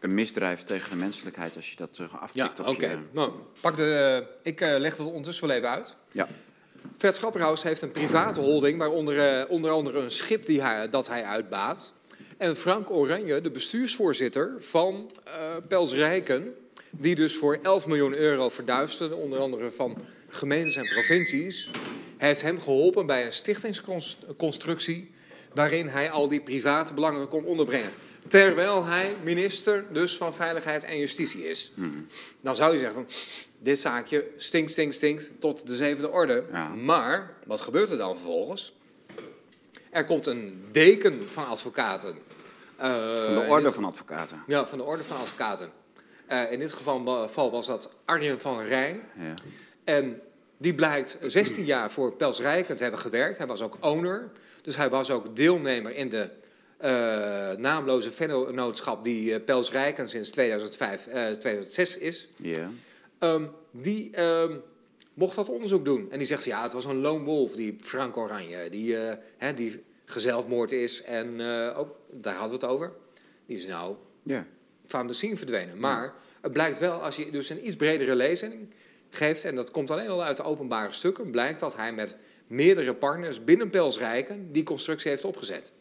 [0.00, 2.68] een misdrijf tegen de menselijkheid als je dat uh, Ja, aftikt oké.
[2.70, 2.98] op je...
[3.12, 5.96] Nou, pak de, ik leg dat ondertussen wel even uit.
[6.12, 6.28] Ja,
[6.96, 11.24] Vert Grapperhaus heeft een private holding, waaronder onder andere een schip die hij, dat hij
[11.24, 11.92] uitbaat.
[12.36, 15.10] En Frank Oranje, de bestuursvoorzitter van
[15.68, 16.54] Pels Rijken,
[16.90, 19.96] die dus voor 11 miljoen euro verduisterde, onder andere van
[20.34, 21.70] gemeentes en provincies,
[22.16, 25.10] heeft hem geholpen bij een stichtingsconstructie
[25.54, 27.92] waarin hij al die private belangen kon onderbrengen.
[28.28, 31.72] Terwijl hij minister dus van Veiligheid en Justitie is.
[32.40, 33.06] Dan zou je zeggen van,
[33.58, 36.44] dit zaakje stinkt, stinkt, stinkt tot de zevende orde.
[36.52, 36.68] Ja.
[36.68, 38.74] Maar, wat gebeurt er dan vervolgens?
[39.90, 42.18] Er komt een deken van advocaten.
[42.76, 44.42] eh, van de orde dit- van advocaten.
[44.46, 45.70] Ja, van de orde van advocaten.
[46.26, 49.00] Eh, in dit geval, geval was dat Arjen van Rijn.
[49.18, 49.34] Ja.
[49.84, 50.20] En
[50.64, 53.38] die blijkt 16 jaar voor Pels Rijken te hebben gewerkt.
[53.38, 54.30] Hij was ook owner.
[54.62, 56.28] Dus hij was ook deelnemer in de
[56.76, 56.90] eh,
[57.56, 59.72] naamloze vennootschap die eh, Pels
[60.04, 62.28] sinds 2005, eh, 2006 is.
[63.18, 64.58] Ehm, die ehm,
[65.14, 66.10] mocht dat onderzoek doen.
[66.10, 68.68] En die zegt, ja, het was een lone wolf, die Frank Oranje.
[68.70, 71.02] Die, eh, hè, die gezelfmoord is.
[71.02, 71.40] En
[71.76, 72.92] ook, daar hadden we het over.
[73.46, 74.46] Die is nou Ja.
[74.84, 75.78] van de scene verdwenen.
[75.78, 78.68] Maar het blijkt wel, als je dus een iets bredere lezing
[79.14, 79.44] geeft...
[79.44, 81.30] en dat komt alleen al uit de openbare stukken...
[81.30, 84.52] blijkt dat hij met meerdere partners binnen Pels Rijken...
[84.52, 85.72] die constructie heeft opgezet.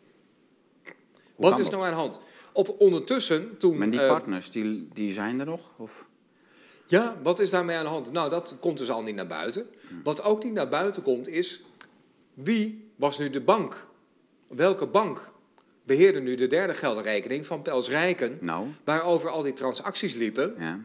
[1.35, 1.73] Wat is dat?
[1.73, 2.19] nou aan de hand?
[2.53, 3.77] Op, ondertussen, toen...
[3.77, 5.73] Maar die eh, partners, die, die zijn er nog?
[5.77, 6.07] Of?
[6.85, 8.11] Ja, wat is daarmee aan de hand?
[8.11, 9.67] Nou, dat komt dus al niet naar buiten.
[10.03, 11.61] Wat ook niet naar buiten komt is...
[12.33, 13.85] wie was nu de bank?
[14.47, 15.31] Welke bank
[15.83, 18.37] beheerde nu de derde geldenrekening van Pels Rijken...
[18.41, 20.55] Nou, waarover al die transacties liepen...
[20.57, 20.79] ja.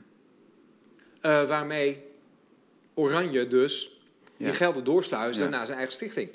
[1.20, 2.07] eh, waarmee
[2.98, 4.00] Oranje dus
[4.36, 5.48] die gelden doorsluisde Ja.
[5.48, 6.30] naar zijn eigen stichting.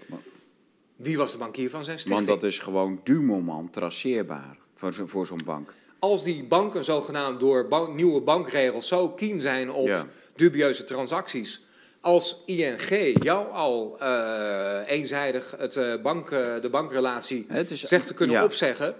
[0.95, 2.27] Wie was de bankier van zijn stichting?
[2.27, 5.73] Want dat is gewoon du moment traceerbaar voor, zo, voor zo'n bank.
[5.99, 10.07] Als die banken zogenaamd door nieuwe bankregels zo keen zijn op Ja.
[10.35, 11.61] dubieuze transacties...
[12.01, 18.07] als ING jou al eh, eenzijdig het, eh, bank, eh, de bankrelatie Het is, zegt
[18.07, 18.95] te kunnen opzeggen...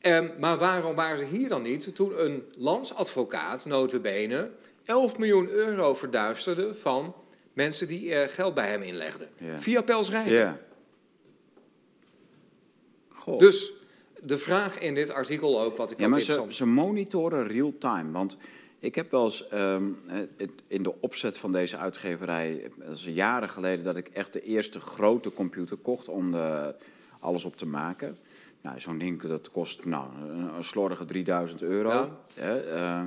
[0.00, 4.50] Ehm, maar waarom waren ze hier dan niet toen een landsadvocaat, notabene,
[4.84, 7.14] 11 miljoen euro verduisterde van
[7.52, 9.28] mensen die eh, geld bij hem inlegden?
[9.56, 10.10] Via Pels.
[13.08, 13.38] Goh.
[13.38, 13.72] Dus
[14.22, 18.10] de vraag in dit artikel ook, wat ik Ja, ook maar ze, ze monitoren real-time.
[18.10, 18.36] Want
[18.78, 22.70] ik heb wel eens ehm, het- in de opzet van deze uitgeverij...
[22.78, 26.08] dat is jaren geleden dat ik echt de eerste grote computer kocht...
[26.08, 26.74] om de,
[27.20, 28.18] alles op te maken.
[28.60, 30.08] Nou, zo'n ding dat kost nou,
[30.56, 31.90] een, slordige 3000 euro.
[31.90, 32.18] Ja.
[32.34, 33.02] Hè, eh,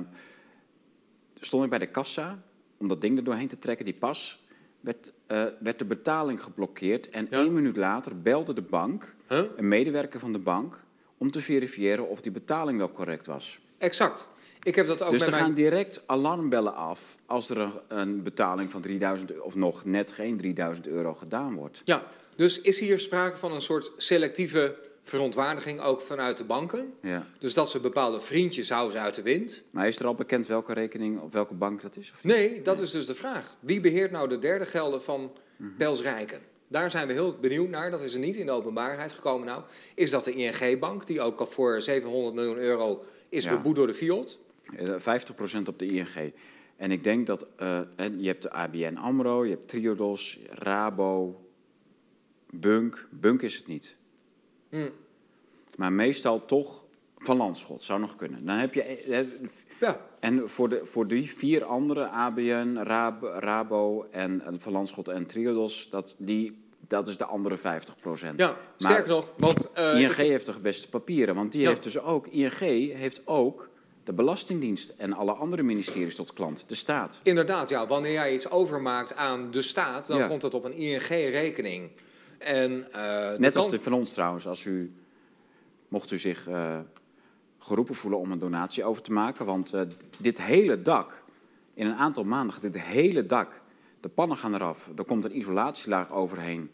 [1.40, 2.42] stond ik bij de kassa
[2.78, 4.46] om dat ding er doorheen te trekken, die pas...
[4.80, 7.38] Werd, eh, werd de betaling geblokkeerd en Ja.
[7.38, 9.44] één minuut later belde de bank, Huh?
[9.56, 10.80] een medewerker van de bank,
[11.16, 13.58] om te verifiëren of die betaling wel correct was.
[13.78, 14.28] Exact.
[14.62, 15.42] Ik heb dat ook dus er mijn...
[15.42, 20.12] gaan direct alarmbellen af als er een, een betaling van 3000 euro, of nog net
[20.12, 21.82] geen 3000 euro gedaan wordt.
[21.84, 22.02] Ja,
[22.36, 24.76] dus is hier sprake van een soort selectieve
[25.08, 26.92] verontwaardiging ook vanuit de banken?
[27.02, 27.26] Ja.
[27.38, 29.66] Dus dat ze bepaalde vriendjes houden uit de wind?
[29.70, 32.10] Maar is er al bekend welke rekening of welke bank dat is?
[32.10, 32.32] Of niet?
[32.34, 33.56] Nee, dat is dus de vraag.
[33.60, 35.32] Wie beheert nou de derde gelden van
[36.02, 36.40] Rijken?
[36.68, 37.90] Daar zijn we heel benieuwd naar.
[37.90, 39.62] Dat is er niet in de openbaarheid gekomen nou.
[39.94, 43.50] Is dat de ING-bank, die ook al voor 700 miljoen euro is Ja.
[43.56, 44.36] beboet door de?
[44.76, 46.32] Eh, 50% op de ING.
[46.76, 47.80] En ik denk dat eh,
[48.18, 51.40] je hebt de ABN AMRO, je hebt Triodos, Rabo,
[52.50, 53.08] Bunk.
[53.10, 53.96] Bunk is het niet.
[54.68, 54.88] Hm.
[55.76, 56.84] Maar meestal toch
[57.18, 58.44] Van Landschot, zou nog kunnen.
[58.46, 59.26] Dan heb je, eh, hè,
[59.80, 65.08] Ja, en voor, de, voor die vier andere, ABN, Rab, Rabo en eh, Van Landschot
[65.08, 67.60] en Triodos, dat, die, dat is de andere 50%.
[68.36, 68.56] ja.
[68.78, 69.72] sterker nog, want...
[69.72, 71.68] eh, ING heeft de beste papieren, want die Ja.
[71.68, 72.58] heeft dus ook, ING
[72.92, 73.68] heeft ook
[74.04, 77.20] de Belastingdienst en alle andere ministeries tot klant, de staat.
[77.22, 77.86] Inderdaad, ja.
[77.86, 80.26] Wanneer jij iets overmaakt aan de staat, dan Ja.
[80.26, 81.90] komt dat op een ING-rekening.
[82.38, 84.92] En, eh, Net als de van ons trouwens, als u,
[85.88, 86.78] mocht u zich eh,
[87.58, 89.80] geroepen voelen om een donatie over te maken, want eh,
[90.18, 91.24] dit hele dak,
[91.74, 93.62] in een aantal maanden gaat dit hele dak,
[94.00, 96.70] de pannen gaan eraf, er komt een isolatielaag overheen,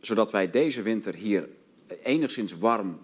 [0.00, 1.48] zodat wij deze winter hier
[2.02, 2.98] enigszins warm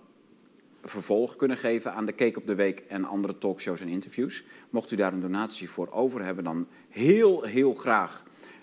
[0.83, 4.45] vervolg kunnen geven aan de Cake op de Week en andere talkshows en interviews.
[4.71, 8.23] Mocht u daar een donatie voor over hebben, dan heel, heel graag.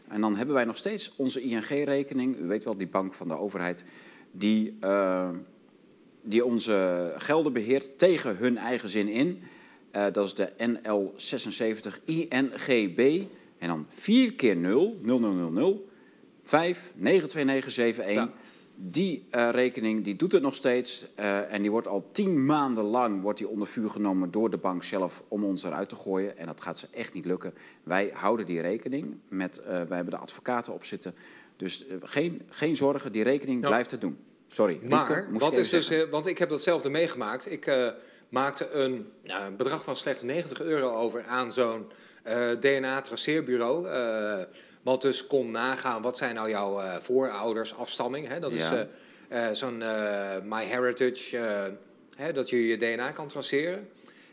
[0.10, 3.38] En dan hebben wij nog steeds onze ING-rekening, u weet wel, die bank van de
[3.38, 3.84] overheid,
[4.32, 5.30] die, eh,
[6.22, 9.42] die onze gelden beheert tegen hun eigen zin in.
[9.92, 13.24] Eh, dat is de NL76 INGB.
[13.58, 15.80] En dan 4 keer 0, 0000,
[16.44, 18.14] 5 92971.
[18.14, 18.39] Ja.
[18.82, 21.06] Die eh, rekening die doet het nog steeds.
[21.16, 24.58] eh, en die wordt al tien maanden lang wordt die onder vuur genomen door de
[24.58, 26.38] bank zelf om ons eruit te gooien.
[26.38, 27.54] En dat gaat ze echt niet lukken.
[27.84, 29.18] Wij houden die rekening.
[29.30, 31.16] Met, eh, wij hebben de advocaten op zitten.
[31.56, 33.68] Dus geen, geen zorgen, die rekening Ja.
[33.68, 34.18] blijft het doen.
[34.48, 34.80] Sorry.
[34.84, 37.52] Maar, wat is dus, want ik heb datzelfde meegemaakt.
[37.52, 37.94] Ik
[38.30, 41.86] maakte een, nou, een bedrag van slechts 90 euro over aan zo'n
[42.60, 43.88] DNA-traceerbureau.
[44.90, 48.28] Wat dus kon nagaan, wat zijn nou jouw eh, voorouders, afstamming.
[48.28, 48.40] Hè?
[48.40, 48.88] Dat is Ja.
[49.30, 49.84] eh, eh, zo'n
[50.44, 51.38] MyHeritage,
[52.16, 53.90] hè, dat je je DNA kan traceren.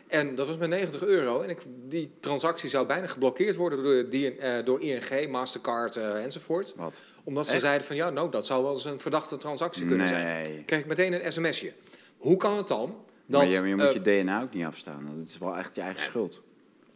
[0.06, 1.40] En dat was met 90 euro.
[1.40, 6.72] En ik, die transactie zou bijna geblokkeerd worden door, die, door ING, Mastercard enzovoort.
[6.76, 7.00] Wat?
[7.24, 10.42] Omdat ze zeiden van ja, nou, dat zou wel eens een verdachte transactie kunnen zijn
[10.42, 10.62] Nee.
[10.64, 11.72] krijg ik meteen een sms'je.
[12.16, 13.40] Hoe kan het dan dat...
[13.40, 15.10] maar je, je moet je DNA ook niet afstaan.
[15.16, 16.42] Dat is wel echt je eigen schuld.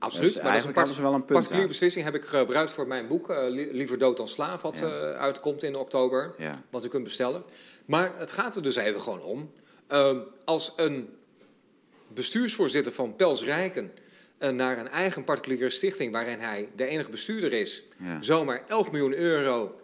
[0.01, 2.05] Absoluut, Dus maar dat is een wel een punt particuliere beslissing.
[2.05, 4.87] Heb ik gebruikt voor mijn boek, eh, Li- Liever dood dan slaaf, wat Ja.
[4.87, 6.35] eh, uitkomt in oktober.
[6.39, 6.53] Ja.
[6.71, 7.43] Wat u kunt bestellen.
[7.85, 9.53] Maar het gaat er dus even gewoon om.
[9.87, 11.09] ehm, als een
[12.09, 13.93] bestuursvoorzitter van Pels Rijken...
[14.39, 16.13] eh, naar een eigen particuliere stichting...
[16.13, 17.83] waarin hij de enige bestuurder is...
[17.99, 18.23] Ja.
[18.23, 19.81] zomaar 11 miljoen euro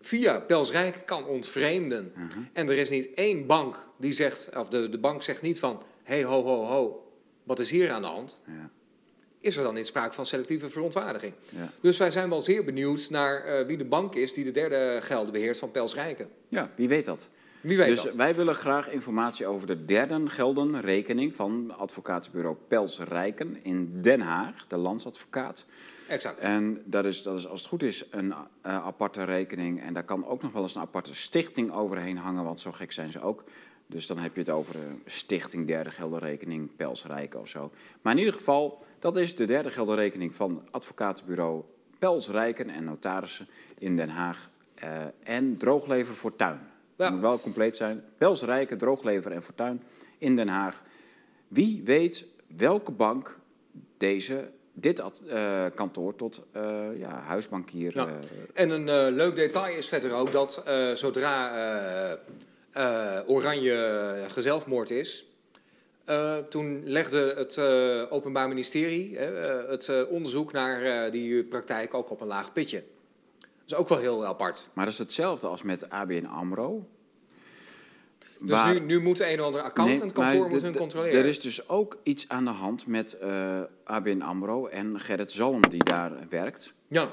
[0.00, 2.12] via Pels Rijken kan ontvreemden...
[2.16, 2.38] Mhm.
[2.52, 4.50] en er is niet één bank die zegt...
[4.56, 5.82] of de, de bank zegt niet van...
[6.02, 7.12] hey, ho, ho, ho,
[7.44, 8.40] wat is hier aan de hand?
[8.46, 8.70] Ja.
[9.40, 11.32] Is er dan niet sprake van selectieve verontwaardiging?
[11.48, 11.68] Ja.
[11.80, 14.32] Dus wij zijn wel zeer benieuwd naar eh, wie de bank is...
[14.34, 16.28] die de derde gelden beheert van Pels Rijken.
[16.48, 17.30] ja, wie weet dat.
[17.60, 18.14] Wie weet dus dat?
[18.14, 24.20] wij willen graag informatie over de derde gelden rekening van advocatenbureau Pels Rijken in Den
[24.20, 25.66] Haag, de landsadvocaat.
[26.08, 26.40] Exact.
[26.40, 29.82] En dat is, dat is als het goed is een eh, aparte rekening.
[29.82, 32.92] En daar kan ook nog wel eens een aparte stichting overheen hangen, want zo gek
[32.92, 33.44] zijn ze ook.
[33.86, 37.70] Dus dan heb je het over een stichting derde geldenrekening Pels Rijken of zo.
[38.02, 41.64] Maar in ieder geval, dat is de derde geldenrekening van advocatenbureau
[41.98, 44.50] Pels Rijken en notarissen in Den Haag.
[44.74, 44.88] eh,
[45.22, 46.60] en drooglever Fortuin.
[46.96, 47.10] Ja.
[47.10, 48.02] Moet wel compleet zijn.
[48.18, 49.82] Pels Rijken, drooglever en Fortuin
[50.18, 50.82] in Den Haag.
[51.48, 53.38] Wie weet welke bank
[53.96, 57.94] deze, dit eh, kantoor tot eh, ja, huisbankier...
[57.94, 58.08] Ja.
[58.54, 60.62] En een leuk detail is verder ook dat
[60.94, 62.18] zodra
[63.26, 65.29] Oranje gezelfmoord is,
[66.04, 72.20] eh, toen legde het eh, Openbaar Ministerie eh, het onderzoek naar die praktijk ook op
[72.20, 72.84] een laag pitje.
[73.40, 74.68] Dat is ook wel heel apart.
[74.72, 76.86] Maar dat is hetzelfde als met ABN AMRO.
[78.40, 81.18] Dus Waar- nu, nu moet een of ander accountantkantoor Nee, hun controleren.
[81.18, 83.18] Er is dus ook iets aan de hand met
[83.84, 86.72] ABN AMRO en Gerrit Zalm die daar werkt.
[86.88, 87.10] Ja,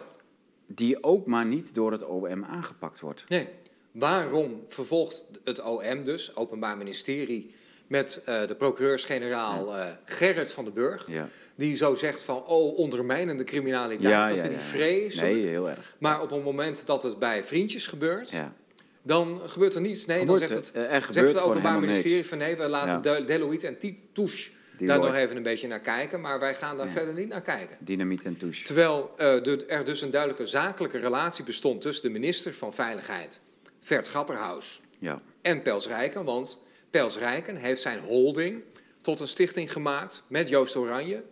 [0.66, 3.26] Die ook maar niet door het OM aangepakt wordt.
[3.28, 3.48] nee.
[3.92, 7.54] Waarom vervolgt het OM dus, Openbaar Ministerie,
[7.88, 12.78] met eh, de procureurs-generaal eh, Gerrit van den Burg, Ja, die zo zegt van, oh,
[12.78, 15.34] ondermijnende criminaliteit, dat vind ik vreselijk.
[15.34, 15.96] Nee, heel erg.
[16.00, 18.54] Maar op het moment dat het bij vriendjes gebeurt, Ja.
[19.02, 20.06] dan gebeurt er niets.
[20.06, 22.28] Nee, Gebeurt dan zegt het, er zegt het Openbaar Ministerie niks.
[22.28, 23.78] van nee, wij laten de Deloitte en
[24.14, 25.08] Touche daar Deloitte.
[25.08, 26.92] nog even een beetje naar kijken, maar wij gaan daar Ja.
[26.92, 27.78] verder niet naar kijken.
[27.80, 28.64] Dynamiet en touche.
[28.66, 33.42] Terwijl eh, er dus een duidelijke zakelijke relatie bestond tussen de minister van Veiligheid,
[33.80, 35.22] Vert Grapperhaus, Ja.
[35.42, 36.24] en Pels Rijken.
[36.24, 38.64] Want Pels Rijken heeft zijn holding
[39.02, 41.24] tot een stichting gemaakt met Joost Oranje.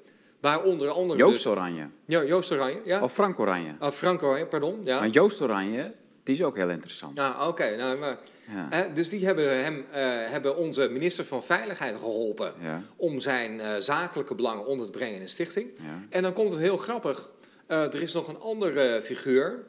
[0.42, 1.20] Waar onder andere...
[1.20, 1.88] Joost dus- Oranje.
[2.06, 3.02] ja, Joost Oranje, ja.
[3.02, 3.76] Of Frank Oranje.
[3.80, 4.82] Ah, Frank Oranje, pardon.
[4.84, 5.00] Ja.
[5.00, 7.18] Maar Joost Oranje, die is ook heel interessant.
[7.18, 7.76] Ja, oké.
[7.76, 8.18] nou, maar,
[8.54, 8.68] Ja.
[8.70, 12.82] hè, dus die hebben, hem, eh, hebben onze minister van Veiligheid geholpen Ja.
[12.96, 15.70] om zijn eh, zakelijke belangen onder te brengen in een stichting.
[15.78, 16.00] Ja.
[16.10, 17.30] En dan komt het heel grappig.
[17.68, 19.64] Eh, er is nog een andere figuur,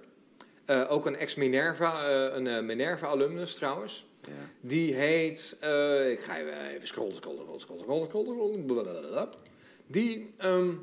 [0.66, 4.06] eh, ook een ex-Minerva, eh, een eh, Minerva-alumnus trouwens.
[4.22, 4.32] Ja.
[4.60, 9.28] Die heet, eh, ik ga even scrollen, scrollen, scrollen, scrollen, scrollen, scrollen, blablabla.
[9.86, 10.74] Die, ehm,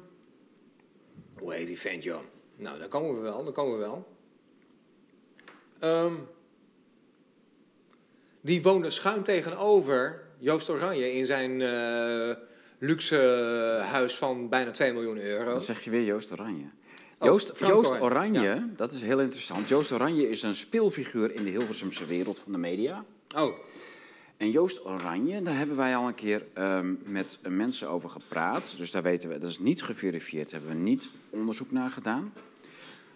[1.37, 2.19] hoe heet die vent, joh?
[2.55, 4.07] Nou, daar komen we wel, daar komen we wel.
[5.79, 6.15] Ehm,
[8.41, 11.57] die woonde schuin tegenover Joost Oranje in zijn
[12.77, 13.17] luxe
[13.85, 15.49] huis van bijna 2 miljoen euro.
[15.49, 16.69] Dan zeg je weer Joost Oranje.
[17.31, 19.67] Oh, Joost, Oranje, dat is heel interessant.
[19.67, 23.03] Joost Oranje is een speelfiguur in de Hilversumse wereld van de media.
[23.35, 23.53] Oh,
[24.37, 28.75] En Joost Oranje, daar hebben wij al een keer ehm, met mensen over gepraat.
[28.77, 32.33] Dus daar weten we, dat is niet geverifieerd, daar hebben we niet onderzoek naar gedaan.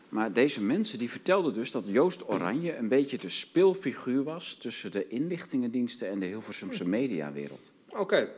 [0.09, 4.91] Maar deze mensen die vertelden dus dat Joost Oranje een beetje de speelfiguur was tussen
[4.91, 7.71] de inlichtingendiensten en de Hilversumse mediawereld.
[7.89, 8.29] oké.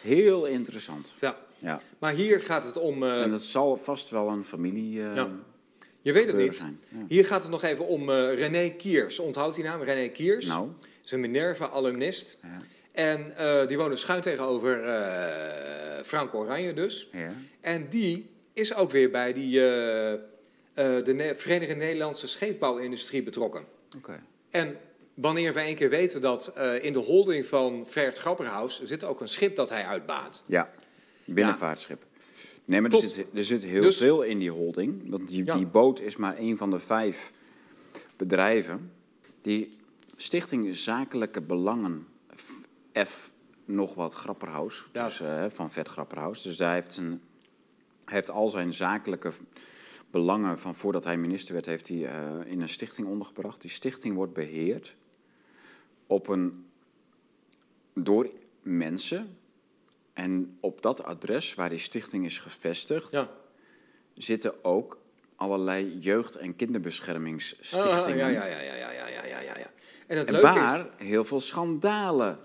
[0.00, 1.14] Heel interessant.
[1.20, 1.38] Ja.
[1.58, 1.80] Ja.
[1.98, 3.02] Maar hier gaat het om...
[3.02, 5.28] eh, En dat zal vast wel een familie eh, Ja.
[6.02, 6.54] je weet het niet.
[6.54, 6.80] zijn.
[6.88, 7.04] Ja.
[7.08, 9.18] Hier gaat het nog even om eh, René Kiers.
[9.18, 9.82] Onthoudt die naam?
[9.82, 10.46] René Kiers.
[10.46, 10.68] Nou,
[11.04, 12.38] is een Minerva-alumnist.
[12.42, 12.56] ja.
[12.92, 13.34] En
[13.68, 14.80] die woonde schuin tegenover
[16.04, 17.08] Frank Oranje dus.
[17.12, 17.32] Ja.
[17.60, 19.52] En die is ook weer bij die,
[20.74, 23.64] de Ne- Verenigde Nederlandse Scheepbouwindustrie betrokken.
[23.96, 24.20] Oké.
[24.50, 24.76] En
[25.14, 29.28] wanneer we één keer weten dat in de holding van Vert Grapperhaus zit ook een
[29.28, 30.44] schip dat hij uitbaat.
[30.46, 30.70] Ja,
[31.34, 32.06] binnenvaartschip.
[32.64, 35.10] Nee, maar er zit, er zit heel Dus- veel in die holding.
[35.10, 37.32] Want die, die boot is maar een van de vijf
[38.16, 38.92] bedrijven.
[39.42, 39.76] Die
[40.16, 42.06] Stichting Zakelijke Belangen,
[43.06, 43.32] F,
[43.64, 45.04] nog wat Grapperhaus, Ja.
[45.04, 46.42] dus, eh, van Vet Grapperhaus.
[46.42, 47.08] Dus daar heeft zijn,
[48.04, 49.32] hij heeft al zijn zakelijke
[50.10, 53.60] belangen van voordat hij minister werd, heeft hij eh, in een stichting ondergebracht.
[53.60, 54.96] Die stichting wordt beheerd
[56.06, 56.66] op een,
[57.94, 58.28] door
[58.62, 59.37] mensen.
[60.18, 63.30] En op dat adres waar die stichting is gevestigd, Ja.
[64.14, 64.98] zitten ook
[65.36, 68.24] allerlei jeugd- en kinderbeschermingsstichtingen.
[68.26, 69.70] Ah, ja, ja, ja, ja, ja, ja, ja, ja, ja.
[70.06, 70.54] En het En leuke is...
[70.54, 72.38] waar heel veel schandalen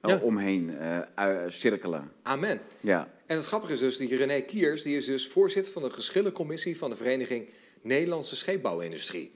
[0.00, 0.18] eh, Ja.
[0.18, 0.76] omheen
[1.14, 2.12] ui- cirkelen.
[2.22, 2.60] Amen.
[2.80, 5.90] Ja, En het grappige is dus, die René Kiers, die is dus voorzitter van de
[5.90, 7.48] geschillencommissie van de Vereniging
[7.82, 9.32] Nederlandse Scheepbouwindustrie.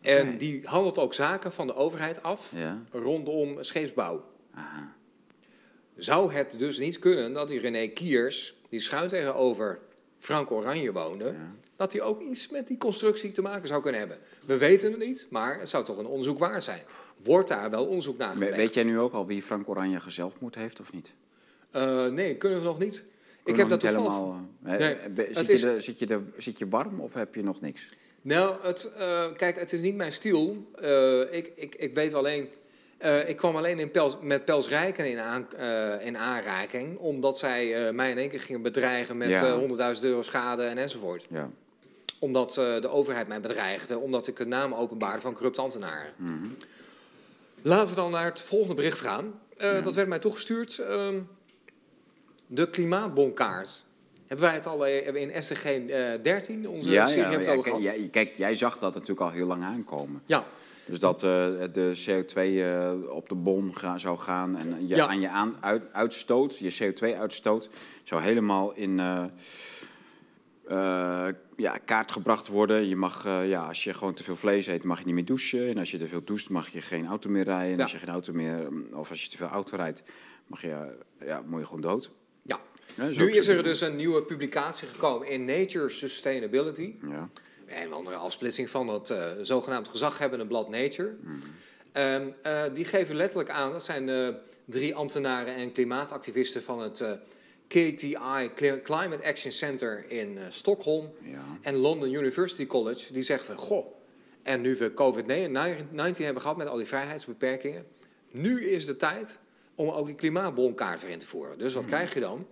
[0.00, 2.82] En die handelt ook zaken van de overheid af ja.
[2.90, 4.24] rondom scheepsbouw.
[4.54, 4.96] Aha.
[5.96, 9.78] Zou het dus niet kunnen dat die René Kiers, die schuin tegenover
[10.18, 11.54] Frank Oranje woonde, Ja.
[11.76, 14.18] dat hij ook iets met die constructie te maken zou kunnen hebben?
[14.46, 16.80] We weten het niet, maar het zou toch een onderzoek waard zijn.
[17.16, 18.56] Wordt daar wel onderzoek naar gepleegd?
[18.56, 21.14] Weet jij nu ook al wie Frank Oranje gezelfmoord heeft of niet?
[21.70, 23.04] Eh, nee, kunnen we nog niet.
[23.44, 24.12] ik heb dat toevallig...
[24.12, 24.48] helemaal.
[24.58, 27.60] Nee, eh, het zit, is- je zit, je zit je warm of heb je nog
[27.60, 27.88] niks?
[28.22, 30.70] Nou, het, eh, kijk, het is niet mijn stiel.
[30.80, 32.48] Eh, ik, ik, ik weet alleen...
[33.04, 36.98] eh, ik kwam alleen in Pels, met Pels Rijken in, aan, eh, in aanraking...
[36.98, 39.46] omdat zij eh, mij in één keer gingen bedreigen met Ja.
[39.46, 39.58] eh
[39.96, 41.26] 100.000 euro schade en enzovoort.
[41.30, 41.50] Ja.
[42.18, 46.12] Omdat de overheid mij bedreigde, omdat ik de naam openbaarde van corrupte ambtenaren.
[46.16, 46.46] Mhm.
[47.62, 49.40] Laten we dan naar het volgende bericht gaan.
[49.58, 49.80] Ja.
[49.80, 50.78] Dat werd mij toegestuurd.
[50.78, 51.20] Ehm,
[52.46, 53.84] de klimaatbonkaart.
[54.26, 58.10] Hebben wij het al in SDG eh 13, onze Ja, serie, hebben het over gehad?
[58.10, 60.22] kijk, jij zag dat natuurlijk al heel lang aankomen.
[60.26, 60.44] Ja,
[60.86, 61.28] Dus dat eh,
[61.72, 65.06] de CO2 eh, op de bon ga- zou gaan en je, Ja.
[65.06, 67.70] aan je aan, uit, uitstoot, je CO2-uitstoot,
[68.02, 69.24] zou helemaal in eh,
[71.56, 72.88] ja, kaart gebracht worden.
[72.88, 75.68] Je mag, ja, als je gewoon te veel vlees eet, mag je niet meer douchen.
[75.68, 77.70] En als je te veel doucht, mag je geen auto meer rijden.
[77.70, 77.82] En Ja.
[77.82, 80.02] als je geen auto meer, of als je te veel auto rijdt,
[80.46, 82.10] mag je, ja, moet je gewoon dood.
[82.42, 82.60] ja.
[82.96, 86.94] Nu is er dus een nieuwe publicatie gekomen in Nature Sustainability.
[87.08, 87.28] Ja.
[87.66, 91.14] Een andere afsplitsing van het eh, zogenaamd gezaghebbende blad Nature.
[91.92, 94.28] Ehm, eh, die geven letterlijk aan, dat zijn eh,
[94.64, 97.04] drie ambtenaren en klimaatactivisten van het
[97.66, 101.42] KTI, Cli- Climate Action Center in Stockholm Ja.
[101.62, 103.12] en London University College.
[103.12, 103.86] Die zeggen van, goh,
[104.42, 107.86] en nu we COVID-19 hebben gehad met al die vrijheidsbeperkingen,
[108.30, 109.38] nu is de tijd
[109.74, 111.58] om ook die klimaatbonkaart weer in te voeren.
[111.58, 112.46] Dus wat krijg je dan?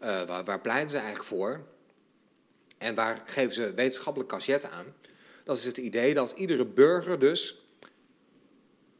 [0.00, 0.24] Ja.
[0.26, 1.60] Waar, waar pleiten ze eigenlijk voor?
[2.78, 4.86] En waar geven ze wetenschappelijk cachet aan?
[5.44, 7.62] Dat is het idee dat iedere burger dus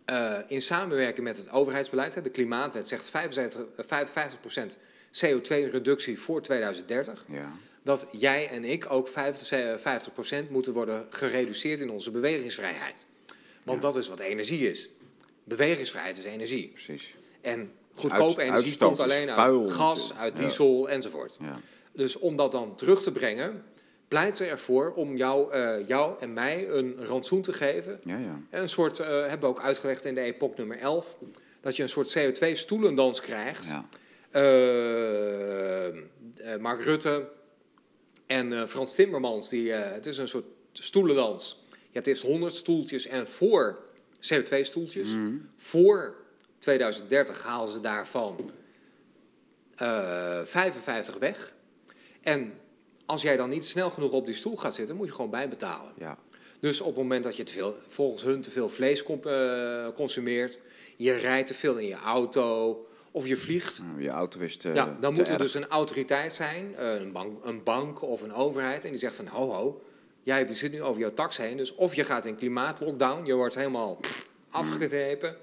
[0.04, 4.78] eh, in samenwerking met het overheidsbeleid, hè, de klimaatwet zegt 75, eh, 55%
[5.24, 7.52] CO2-reductie voor 2030, Ja.
[7.82, 13.06] dat jij en ik ook 50% moeten worden gereduceerd in onze bewegingsvrijheid.
[13.64, 14.88] Want dat is wat energie is.
[15.44, 16.68] Bewegingsvrijheid is energie.
[16.68, 17.14] Precies.
[17.40, 20.44] En goedkope Uit- energie komt alleen vuil uit gas, uit Ja.
[20.44, 21.36] diesel enzovoort.
[21.40, 21.60] Ja.
[21.98, 23.62] Dus om dat dan terug te brengen,
[24.08, 27.98] pleit ze ervoor om jou, eh, jou en mij een rantsoen te geven.
[28.02, 28.40] Ja, ja.
[28.50, 31.16] En Een soort, eh, hebben we ook uitgelegd in de epoch nummer 11,
[31.61, 33.68] dat je een soort CO2-stoelendans krijgt.
[33.68, 33.88] ja.
[34.30, 35.92] Eh,
[36.61, 37.28] Mark Rutte
[38.26, 41.64] en Frans Timmermans, die, het is een soort stoelendans.
[41.70, 43.78] Je hebt eerst 100 stoeltjes en voor
[44.20, 45.08] CO2-stoeltjes.
[45.08, 45.37] Mhm.
[45.56, 46.14] Voor
[46.58, 48.50] 2030 halen ze daarvan
[49.76, 51.56] eh 55 weg.
[52.28, 52.52] En
[53.06, 55.92] als jij dan niet snel genoeg op die stoel gaat zitten, moet je gewoon bijbetalen.
[55.98, 56.18] ja.
[56.60, 60.58] Dus op het moment dat je te veel, volgens hun te veel vlees eh, consumeert,
[60.96, 64.68] je rijdt te veel in je auto of je vliegt, Nou, Je auto is te,
[64.68, 65.42] ja, dan te moet er erg.
[65.42, 69.14] dus een autoriteit zijn, eh, een bank, een bank of een overheid, en die zegt
[69.14, 69.82] van ho ho,
[70.22, 73.55] jij zit nu over jouw tax heen, dus of je gaat in klimaatlockdown, je wordt
[73.55, 75.36] helemaal pff, afgeknepen,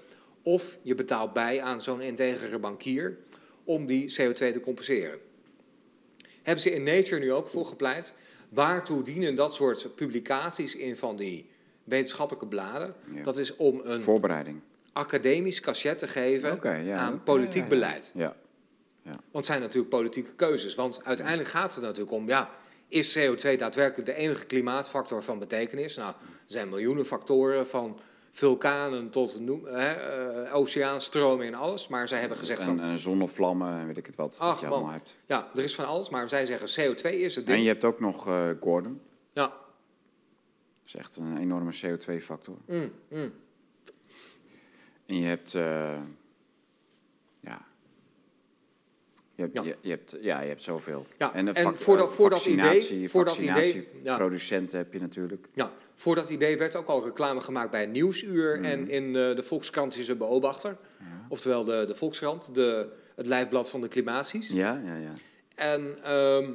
[0.44, 3.18] of je betaalt bij aan zo'n integere bankier
[3.64, 5.20] om die CO2 te compenseren.
[6.46, 8.14] Hebben ze in Nature nu ook voor gepleit?
[8.50, 11.50] Waartoe dienen dat soort publicaties in van die
[11.84, 12.96] wetenschappelijke bladen?
[13.14, 13.24] Ja.
[13.24, 14.60] Dat is om een Voorbereiding.
[14.94, 16.98] academisch cachet te geven ja.
[16.98, 17.68] aan politiek Ja, ja, ja.
[17.70, 18.12] beleid.
[18.14, 18.36] Ja.
[19.04, 20.76] Want het zijn natuurlijk politieke keuzes.
[20.76, 22.50] Want uiteindelijk gaat het er natuurlijk om, ja,
[22.88, 25.96] is CO2 daadwerkelijk de enige klimaatfactor van betekenis?
[25.96, 26.16] Nou, er
[26.46, 28.00] zijn miljoenen factoren van
[28.36, 31.88] vulkanen tot noem, hè, eh, oceaanstroming en alles.
[31.88, 34.40] Maar zij hebben gezegd En, van, en zonnevlammen en weet ik het wat.
[34.40, 34.94] Ach, wat je allemaal man.
[34.94, 35.18] hebt.
[35.26, 36.10] ja, er is van alles.
[36.10, 37.58] Maar zij zeggen CO2 is het ding.
[37.58, 39.02] En je hebt ook nog eh, Gordon.
[39.34, 39.48] Ja.
[39.48, 39.58] Dat
[40.86, 42.58] is echt een enorme CO2-factor.
[42.68, 43.34] Mm, mm.
[45.06, 45.56] En je hebt...
[45.56, 45.98] eh,
[47.40, 47.66] ja...
[49.36, 49.64] Je hebt, Ja.
[49.64, 51.06] Je, je hebt, ja, je hebt zoveel.
[51.18, 53.54] Ja, En, en vac- voor dat- voor dat idee- vaccinatie, voor dat idee, ja.
[53.54, 55.48] vaccinatieproducenten heb je natuurlijk.
[55.54, 59.44] Ja, voor dat idee werd ook al reclame gemaakt bij Nieuwsuur en in eh, de
[59.44, 60.78] Volkskrant is een beobachter.
[61.30, 64.48] Oftewel de, de Volkskrant, de, het lijfblad van de klimaties.
[64.50, 65.14] Ja, ja, ja.
[65.56, 66.50] En ehm,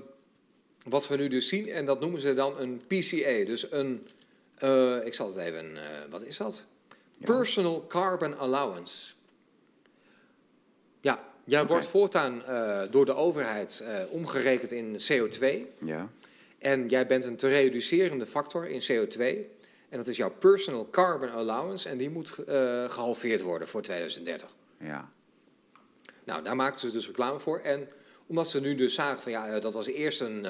[0.89, 3.45] wat we nu dus zien, en dat noemen ze dan een PCA.
[3.47, 4.07] Dus een,
[4.59, 6.65] eh, ik zal het even, eh, wat is dat?
[7.25, 9.13] Personal Carbon Allowance.
[11.01, 15.47] Ja, jij wordt voortaan eh, door de overheid eh, omgerekend in CO2.
[15.85, 16.09] ja.
[16.59, 19.19] En jij bent een te reducerende factor in CO2.
[19.89, 21.89] En dat is jouw personal carbon allowance.
[21.89, 24.49] En die moet eh, gehalveerd worden voor 2030.
[24.79, 25.11] ja.
[26.25, 27.59] Nou, daar maakten ze dus reclame voor.
[27.59, 27.89] En
[28.27, 30.47] omdat ze nu dus zagen van ja, dat was eerst een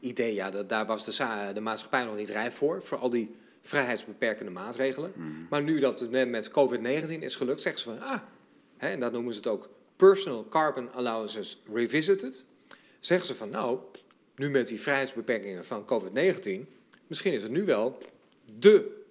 [0.00, 0.34] idee.
[0.34, 2.82] Ja, dat, daar was de, de maatschappij nog niet rijp voor.
[2.82, 5.12] Voor al die vrijheidsbeperkende maatregelen.
[5.50, 8.20] Maar nu dat het met, met COVID-19 is gelukt, zeggen ze van ah.
[8.76, 9.68] Hè, en dat noemen ze het ook
[10.08, 12.46] personal carbon allowances revisited.
[13.00, 13.78] Zeggen ze van nou,
[14.36, 16.66] nu met die vrijheidsbeperkingen van COVID-19,
[17.06, 17.98] misschien is het nu wel
[18.58, 19.02] de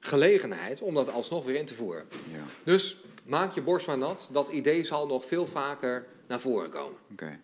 [0.00, 2.08] gelegenheid om dat alsnog weer in te voeren.
[2.32, 2.44] ja.
[2.64, 4.28] Dus maak je borst maar nat.
[4.32, 6.98] Dat idee zal nog veel vaker naar voren komen.
[7.12, 7.40] Oké.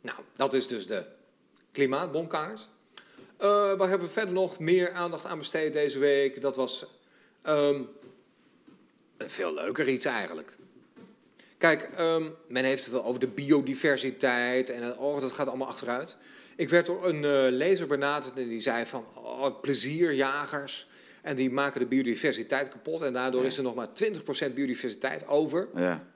[0.00, 1.04] Nou, dat is dus de
[1.72, 2.68] klimaatbonkaart.
[3.36, 6.40] Eh waar hebben we verder nog meer aandacht aan besteed deze week?
[6.40, 6.86] Dat was
[7.42, 7.82] ehm,
[9.16, 10.57] een veel leuker iets eigenlijk.
[11.58, 15.68] Kijk, ehm, men heeft het wel over de biodiversiteit en eh, oh, dat gaat allemaal
[15.68, 16.16] achteruit.
[16.56, 20.88] Ik werd door een eh, lezer benaderd en die zei van oh, plezierjagers.
[21.22, 23.46] En die maken de biodiversiteit kapot en daardoor Ja.
[23.46, 23.88] is er nog maar
[24.50, 25.68] 20% biodiversiteit over.
[25.74, 26.06] Ja.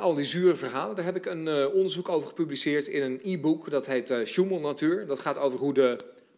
[0.00, 3.70] Al die zure verhalen, daar heb ik een eh, onderzoek over gepubliceerd in een e-book.
[3.70, 5.06] Dat heet eh Schumel Natuur.
[5.06, 5.96] Dat gaat over hoe de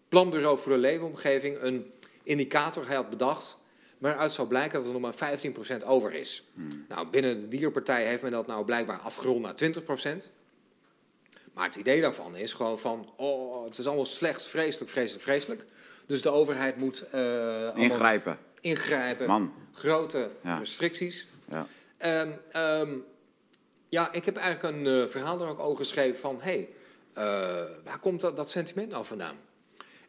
[0.08, 1.90] Planbureau voor de Leefomgeving een
[2.22, 3.58] indicator had bedacht.
[3.98, 5.38] Waaruit zou blijken dat er nog maar
[5.82, 6.44] 15% over is.
[6.88, 9.54] Nou, binnen de dierpartij heeft men dat nou blijkbaar afgerond naar
[10.24, 10.30] 20%.
[11.54, 15.64] Maar het idee daarvan is gewoon van, oh, het is allemaal slecht, vreselijk, vreselijk, vreselijk.
[16.06, 18.38] Dus de overheid moet eh, Ingrijpen.
[18.60, 19.26] ingrijpen.
[19.26, 19.52] Man.
[19.72, 20.58] Grote Ja.
[20.58, 21.26] restricties.
[21.50, 21.66] Ja.
[21.96, 22.96] En ehm,
[23.88, 26.38] ja, ik heb eigenlijk een eh, verhaal er ook over geschreven van...
[26.40, 26.68] hé, hey,
[27.12, 27.24] eh,
[27.84, 29.36] waar komt dat, dat sentiment nou vandaan?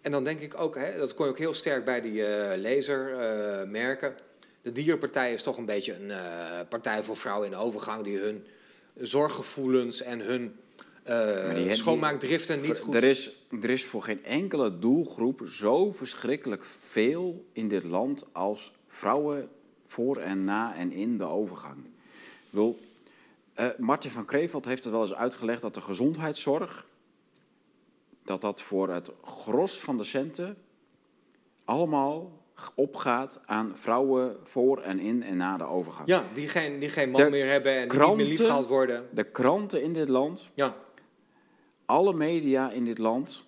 [0.02, 2.58] En dan denk ik ook, hè, dat kon je ook heel sterk bij die eh,
[2.58, 4.16] lezer eh, merken...
[4.62, 8.04] de dierenpartij is toch een beetje een eh, partij voor vrouwen in de overgang...
[8.04, 8.46] die hun
[8.98, 10.56] zorggevoelens en hun
[11.54, 12.96] die- die- schoonmaakdriften niet goed...
[12.96, 13.32] Er is,
[13.62, 19.50] er is voor geen enkele doelgroep zo verschrikkelijk veel in dit land als vrouwen
[19.84, 21.78] voor en na en in de overgang.
[21.86, 22.80] Ik bedoel,
[23.78, 26.86] Martin van Kreveld heeft het wel eens uitgelegd dat de gezondheidszorg,
[28.30, 30.58] dat dat voor het gros van de centen
[31.66, 32.32] allemaal
[32.76, 36.08] opgaat aan vrouwen voor en in en na de overgang.
[36.08, 39.08] Ja, die geen, die geen man De meer hebben en die niet meer worden.
[39.14, 40.76] De kranten in dit land Ja,
[41.86, 43.46] alle media in dit land,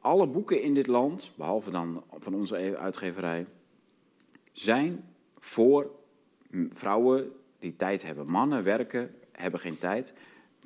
[0.00, 3.46] alle boeken in dit land, behalve dan van onze uitgeverij,
[4.52, 5.04] zijn
[5.38, 5.90] voor
[6.68, 8.26] vrouwen die tijd hebben.
[8.26, 10.12] Mannen werken, hebben geen tijd.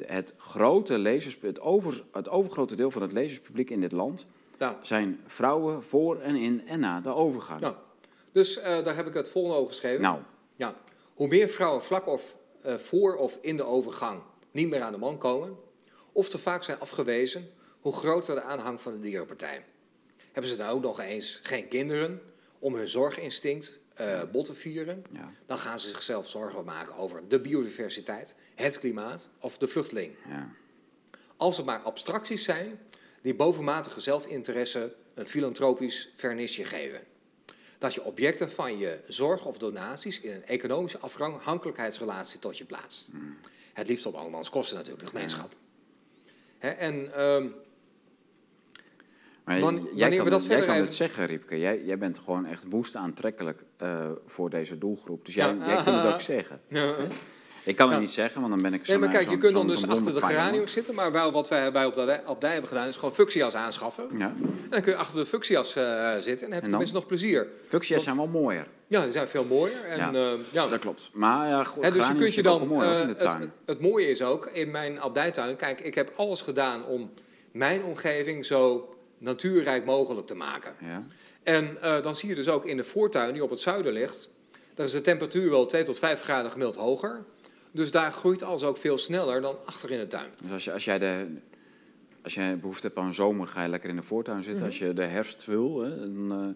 [0.07, 4.27] Het grote lezers, het, over, het overgrote deel van het lezerspubliek in dit land
[4.59, 4.79] ja.
[4.83, 7.61] zijn vrouwen voor en in en na de overgang.
[7.61, 7.79] ja.
[8.33, 10.03] Dus eh, daar heb ik het volgende over geschreven.
[10.03, 10.19] Nou,
[10.57, 10.75] Ja,
[11.15, 14.99] hoe meer vrouwen vlak of eh, voor of in de overgang niet meer aan de
[14.99, 15.57] man komen,
[16.13, 19.65] of te vaak zijn afgewezen, hoe groter de aanhang van de dierenpartij.
[20.33, 22.23] Hebben ze dan ook nog eens geen kinderen
[22.59, 27.29] om hun zorginstinct eh, bot te vieren, ja, dan gaan ze zichzelf zorgen maken over
[27.29, 30.15] de biodiversiteit, het klimaat of de vluchteling.
[30.29, 30.51] ja,
[31.37, 32.79] Als het maar abstracties zijn
[33.23, 37.01] die bovenmatige zelfinteresse een filantropisch vernisje geven.
[37.79, 43.11] Dat je objecten van je zorg of donaties in een economische afhankelijkheidsrelatie tot je plaatst.
[43.73, 45.55] Het liefst op andermans kosten natuurlijk, de gemeenschap.
[46.59, 47.49] Hè, en ehm,
[49.61, 51.59] Maar jij wanneer kan, we dat het, jij kan het zeggen, Riepke.
[51.59, 55.25] Jij, jij bent gewoon echt woest aantrekkelijk eh, voor deze doelgroep.
[55.25, 55.67] Dus jij, Ja.
[55.67, 56.61] jij kunt het ook zeggen.
[56.69, 56.95] ja.
[57.65, 58.01] Ik kan het Ja.
[58.01, 60.05] niet zeggen, want dan ben ik zo Nee, maar kijk, je kunt dan dus achter
[60.05, 60.29] de geranium.
[60.39, 63.15] geraniums zitten, maar wel wat wij, wij op de op dij hebben gedaan is gewoon
[63.15, 64.05] fuchsias aanschaffen.
[64.19, 64.33] Ja.
[64.37, 67.07] En dan kun je achter de fuchsias eh, zitten en dan heb je tenminste nog
[67.07, 67.47] plezier.
[67.69, 68.67] Fuchsia's zijn wel mooier.
[68.87, 69.85] Ja, die zijn veel mooier.
[69.85, 70.11] En, Ja.
[70.13, 70.37] ja.
[70.51, 71.11] ja, Dat klopt.
[71.13, 72.67] Maar ja, goed, dus je kunt je dan.
[72.69, 73.53] mooi eh, in de het, tuin.
[73.67, 75.57] het mooie is ook in mijn abdijtuin.
[75.57, 77.11] Kijk, ik heb alles gedaan om
[77.53, 78.89] mijn omgeving zo
[79.21, 80.75] natuurrijk mogelijk te maken.
[80.81, 81.05] Ja.
[81.43, 84.29] En eh, dan zie je dus ook in de voortuin die op het zuiden ligt,
[84.75, 87.25] daar is de temperatuur wel 2 tot 5 graden gemiddeld hoger.
[87.73, 90.31] Dus daar groeit alles ook veel sneller dan achter in de tuin.
[90.43, 91.27] Dus als, je, als, jij de,
[92.23, 94.65] als jij behoefte hebt aan een zomer, ga je lekker in de voortuin zitten.
[94.65, 96.49] Als je de herfst wil, hè, eh,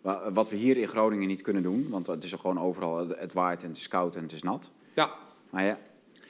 [0.00, 3.08] wa- wat we hier in Groningen niet kunnen doen, want het is er gewoon overal,
[3.08, 4.70] het waait en het is koud en het is nat.
[4.94, 5.10] Ja,
[5.50, 5.78] Maar ja,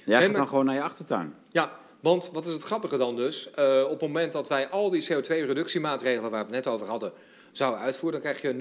[0.04, 1.34] jij gaat dan gewoon naar je achtertuin.
[1.48, 3.50] Ja, want wat is het grappige dan dus?
[3.50, 7.12] Eh, op het moment dat wij al die CO2-reductiemaatregelen waar we het net over hadden
[7.52, 8.58] zouden uitvoeren, dan krijg je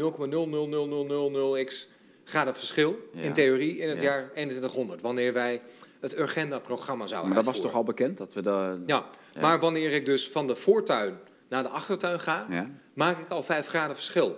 [1.67, 1.87] 0,00000x
[2.23, 3.21] graden verschil Ja.
[3.21, 4.03] in theorie in het Ja.
[4.09, 5.61] jaar 2100, wanneer wij
[5.99, 8.77] het Urgenda-programma zouden Maar dat was toch al bekend dat we daar.
[8.85, 9.41] Ja, Ja.
[9.41, 11.19] maar wanneer ik dus van de voortuin
[11.49, 12.47] naar de achtertuin ga,
[12.93, 14.37] maak ik al 5 graden verschil.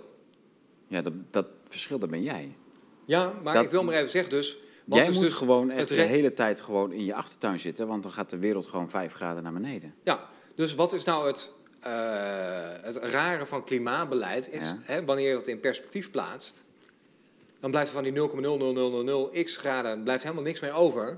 [0.87, 2.55] ja dat, dat verschil, dat ben jij.
[3.05, 4.57] Ja, maar Dat- ik wil maar even zeggen dus...
[4.85, 7.87] wat Jij is moet dus gewoon echt de hele tijd gewoon in je achtertuin zitten,
[7.87, 9.93] want dan gaat de wereld gewoon vijf graden naar beneden.
[10.03, 11.91] Ja, dus wat is nou het, eh,
[12.81, 14.49] het rare van klimaatbeleid?
[14.51, 14.77] Is, Ja.
[14.81, 16.63] hè, wanneer je dat in perspectief plaatst,
[17.59, 21.17] dan blijft er van die 0,00000x graden blijft helemaal niks meer over.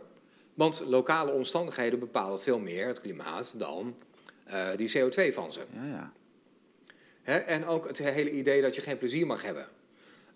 [0.53, 3.95] Want lokale omstandigheden bepalen veel meer het klimaat dan
[4.43, 5.61] eh, die CO2 van ze.
[5.74, 6.11] Ja, ja.
[7.22, 7.38] Hè?
[7.38, 9.68] En ook het hele idee dat je geen plezier mag hebben.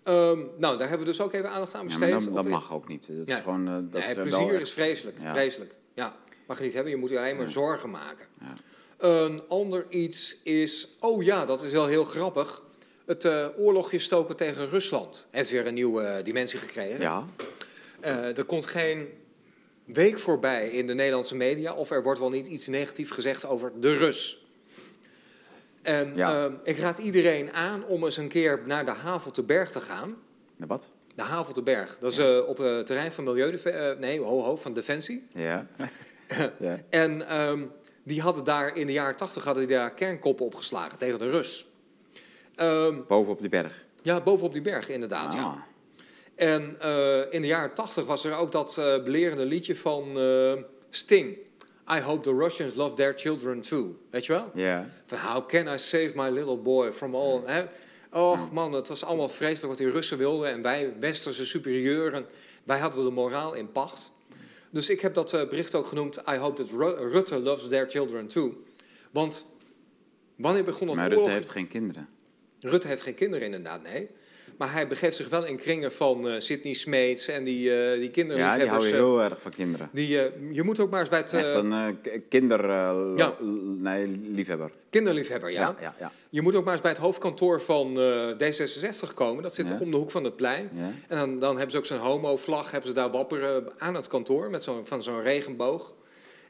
[0.02, 2.34] Ehm, nou, daar hebben we dus ook even aandacht aan besteed.
[2.34, 3.16] dat, mag ook niet.
[3.16, 3.36] Dat Ja.
[3.36, 3.66] is gewoon.
[3.68, 5.16] eh, dat nee, is wel plezier echt- is vreselijk.
[5.20, 5.32] Ja.
[5.32, 5.74] Vreselijk.
[5.94, 6.92] Ja, mag je niet hebben.
[6.92, 8.26] Je moet je alleen maar zorgen maken.
[8.40, 8.52] Ja.
[8.98, 10.88] Een ander iets is...
[11.00, 12.62] Oh ja, dat is wel heel grappig.
[13.06, 17.00] Het eh, oorlogje stoken tegen Rusland heeft weer een nieuwe eh, dimensie gekregen.
[17.00, 17.26] Ja,
[18.00, 19.08] Eh, er komt geen
[19.84, 21.74] week voorbij in de Nederlandse media...
[21.74, 24.41] of er wordt wel niet iets negatiefs gezegd over de Rus.
[25.82, 26.44] En Ja.
[26.44, 30.08] eh, ik raad iedereen aan om eens een keer naar de Havelteberg te gaan...
[30.56, 30.90] Nou, wat?
[31.14, 33.54] De Havelteberg, dat is eh, op het terrein van Milieu...
[33.54, 35.26] eh, nee, ho, ho, van Defensie.
[35.34, 35.66] Ja.
[36.58, 36.78] ja.
[36.90, 37.64] En ehm,
[38.04, 41.66] die hadden daar in de jaren tachtig hadden die daar kernkoppen opgeslagen tegen de Rus.
[42.54, 43.84] Ehm, Boven op die berg.
[44.02, 45.32] ja, bovenop die berg inderdaad.
[45.32, 45.42] Ja.
[45.42, 45.56] Ah.
[46.34, 50.52] En eh, in de jaren tachtig was er ook dat eh, belerende liedje van eh,
[50.90, 51.36] Sting.
[51.88, 53.96] I hope the Russians love their children too.
[54.10, 54.50] Weet je wel?
[54.54, 54.88] Ja.
[55.04, 57.42] Van how can I save my little boy from all...
[57.44, 57.64] Hè?
[58.12, 60.50] Och man, het was allemaal vreselijk wat die Russen wilden.
[60.50, 62.26] En wij, westerse superieuren,
[62.64, 64.12] wij hadden de moraal in pacht.
[64.70, 66.16] Dus ik heb dat eh, bericht ook genoemd...
[66.16, 68.64] I hope that Ru- Rutte loves their children too.
[69.10, 69.46] Want
[70.36, 71.20] wanneer begon het Maar oorlog...
[71.24, 72.08] Rutte heeft geen kinderen.
[72.60, 74.10] Rutte heeft geen kinderen inderdaad, nee.
[74.62, 77.88] Maar hij begeeft zich wel in kringen van eh Sidney Smeets en die, eh die
[77.88, 78.70] Ja, die kinderliefhebbers.
[78.70, 79.88] hou je eh, heel erg van kinderen.
[79.92, 80.08] die,
[80.50, 81.32] je moet ook maar eens bij het...
[81.32, 81.98] Echt een
[82.28, 82.70] kinder...
[83.16, 83.34] Ja.
[83.78, 84.70] nee, liefhebber.
[84.90, 85.76] kinderliefhebber, ja.
[85.80, 86.12] Ja, ja.
[86.30, 89.42] Je moet ook maar eens bij het hoofdkantoor van eh, D66 komen.
[89.42, 90.70] Dat zit om de hoek van het plein.
[91.08, 94.50] En dan, dan hebben ze ook zo'n homo-vlag, hebben ze daar wapperen aan het kantoor
[94.50, 95.94] met zo'n van zo'n regenboog.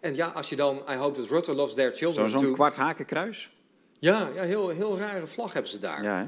[0.00, 2.76] En ja, als je dan, I hope that Rutte loves their children Zo- Zo'n kwart
[2.76, 3.50] hakenkruis.
[3.98, 6.02] Ja, ja heel, heel rare vlag hebben ze daar.
[6.02, 6.24] Ja, hè?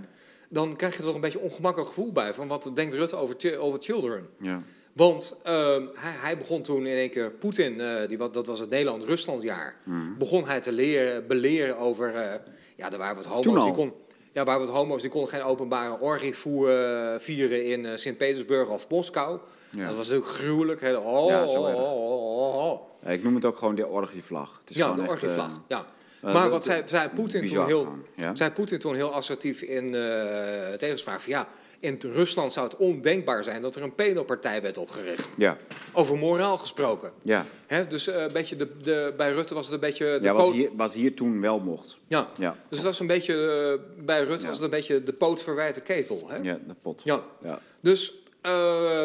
[0.54, 2.34] Dan krijg je er toch een beetje een ongemakkelijk gevoel bij.
[2.34, 4.28] Van wat denkt Rutte over, over children?
[4.40, 4.62] Ja.
[4.92, 8.60] Want ehm, hij, hij begon toen in één keer Poetin, eh, die, wat, dat was
[8.60, 10.18] het Nederland-Ruslandjaar, Mhm.
[10.18, 12.34] begon hij te leren, beleren over, eh,
[12.76, 13.64] ja, er waren wat Toen homo's al?
[13.64, 13.92] die kon,
[14.32, 18.88] ja, waren wat homo's die konden geen openbare orgie voeren, vieren in eh, Sint-Petersburg of
[18.88, 19.38] Moskou.
[19.70, 19.86] Ja.
[19.86, 20.82] Dat was natuurlijk gruwelijk.
[20.82, 22.80] Oh, Ja, zo oh, oh, oh, oh, oh.
[23.04, 24.56] Ja, Ik noem het ook gewoon de orgievlag.
[24.60, 25.48] Het is Ja, de echt, orgievlag.
[25.50, 25.86] eh, ja.
[26.24, 28.34] Eh, maar wat zei, zei Poetin toen heel, gewoon, ja?
[28.34, 31.48] zei Poetin toen heel assertief in eh tegenspraak van ja,
[31.80, 35.32] in Rusland zou het ondenkbaar zijn dat er een pedopartij werd opgericht.
[35.36, 35.58] Ja,
[35.92, 37.12] Over moraal gesproken.
[37.22, 37.46] ja.
[37.66, 40.04] Hè, dus eh, een beetje de, de, bij Rutte was het een beetje.
[40.18, 41.98] De ja poot- hier, wat hier toen wel mocht.
[42.06, 42.28] ja.
[42.38, 43.80] Ja, Dus dat was een beetje.
[43.98, 44.46] bij Rutte Ja.
[44.46, 46.24] was het een beetje de poot verwijte ketel.
[46.28, 46.36] Hè?
[46.36, 47.02] ja de pot.
[47.04, 47.22] Ja.
[47.42, 47.58] Ja.
[47.80, 48.12] Dus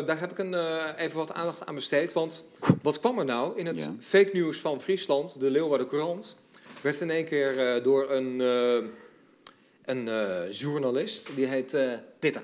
[0.06, 0.54] daar heb ik een,
[0.96, 2.14] even wat aandacht aan besteed.
[2.14, 2.44] Want
[2.82, 3.58] wat kwam er nou?
[3.58, 6.36] In het fake news van Friesland, de Leeuwarden Courant,
[6.82, 8.90] werd in één keer eh, door een, eh,
[9.86, 11.78] een eh, journalist, die heet
[12.20, 12.42] Peter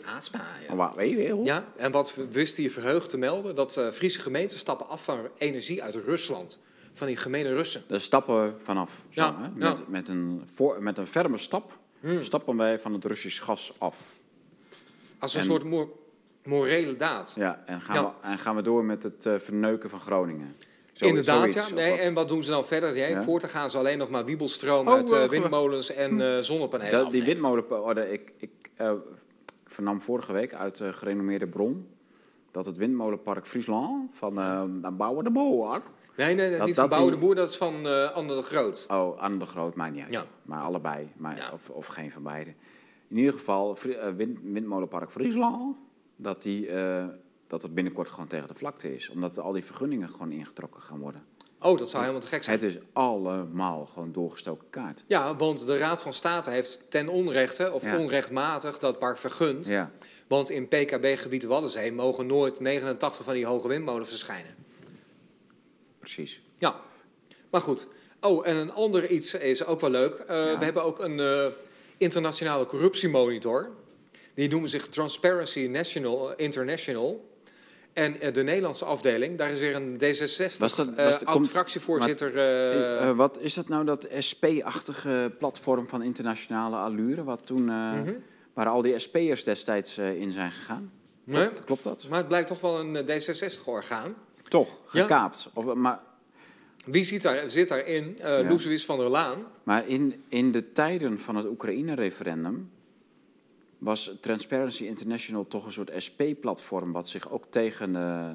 [0.95, 1.43] weet je wel?
[1.43, 3.55] Ja, en wat wist hij verheugd te melden?
[3.55, 6.59] Dat Friese gemeenten stappen af van energie uit Rusland.
[6.93, 7.83] Van die gemene Russen.
[7.88, 9.01] Daar stappen vanaf.
[9.09, 9.43] Zo, Ja, hè?
[9.43, 9.69] ja.
[9.69, 12.23] Met, met, een voor, met een ferme stap Hmm.
[12.23, 14.01] stappen wij van het Russisch gas af.
[15.19, 15.99] Als een En- soort mo-
[16.43, 17.33] morele daad.
[17.38, 18.15] Ja, en gaan, Ja.
[18.21, 20.55] We, en gaan we door met het verneuken van Groningen.
[20.95, 21.75] Zo- Inderdaad, zoiets, ja.
[21.75, 21.99] Nee, wat?
[21.99, 22.97] en wat doen ze dan verder?
[22.97, 23.23] Ja.
[23.23, 26.91] Voortaan gaan ze alleen nog maar wiebelstroom Oh, uit eh, eh, windmolens en eh zonnepanelen
[26.91, 28.91] Dat, die windmolenorde, ik, ik eh,
[29.65, 31.87] vernam vorige week uit eh, gerenommeerde bron
[32.51, 35.81] dat het windmolenpark Friesland van eh Bouwen de Boer,
[36.17, 38.35] Nee, nee, nee Dat- niet van dat Bouwen de Boer, dat is van eh Anne
[38.35, 38.85] de Groot.
[38.91, 40.11] oh, aan de Groot, maakt niet uit.
[40.11, 40.23] Ja.
[40.43, 41.49] Maar allebei, maar, Ja.
[41.53, 42.53] of, of geen van beide.
[43.07, 43.77] In ieder geval,
[44.15, 45.75] wind, windmolenpark Friesland,
[46.15, 47.05] dat, die, eh,
[47.47, 49.09] dat het binnenkort gewoon tegen de vlakte is.
[49.09, 51.23] Omdat al die vergunningen gewoon ingetrokken gaan worden.
[51.61, 52.55] Oh, dat zou helemaal te gek zijn.
[52.55, 55.03] Het is allemaal gewoon doorgestoken kaart.
[55.07, 57.97] Ja, want de Raad van State heeft ten onrechte of Ja.
[57.97, 59.67] onrechtmatig dat park vergund.
[59.67, 59.91] Ja.
[60.27, 64.55] Want in PKB-gebied Waddenzee mogen nooit 89 van die hoge windmolens verschijnen.
[65.99, 66.41] Precies.
[66.57, 66.79] Ja,
[67.51, 67.87] maar goed.
[68.21, 70.13] Oh, en een ander iets is ook wel leuk.
[70.15, 70.57] Eh, Ja.
[70.57, 71.45] We hebben ook een eh,
[71.97, 73.69] internationale corruptiemonitor.
[74.33, 77.29] Die noemen zich Transparency National, eh, International.
[77.95, 81.25] En eh, de Nederlandse afdeling, daar is weer een D66 Was dat- eh, was de-
[81.25, 82.37] komt- oud-fractievoorzitter.
[82.99, 87.23] eh, wat is dat nou, dat SP-achtige platform van internationale allure?
[87.23, 88.13] Wat toen, mhm.
[88.53, 90.91] waar al die SP'ers destijds in zijn gegaan?
[91.23, 92.07] Nee, Klopt, klopt dat?
[92.09, 94.15] maar het blijkt toch wel een eh, D66-orgaan.
[94.47, 95.01] Toch, Ja.
[95.01, 95.49] gekaapt.
[95.53, 95.99] Of, maar
[96.85, 98.19] Wie zit, daar, zit daarin?
[98.19, 98.77] Eh Ja.
[98.77, 99.45] Van der Laan.
[99.63, 102.71] maar in, in de tijden van het Oekraïne-referendum
[103.78, 106.91] was Transparency International toch een soort SP-platform...
[106.91, 108.30] wat zich ook tegen eh,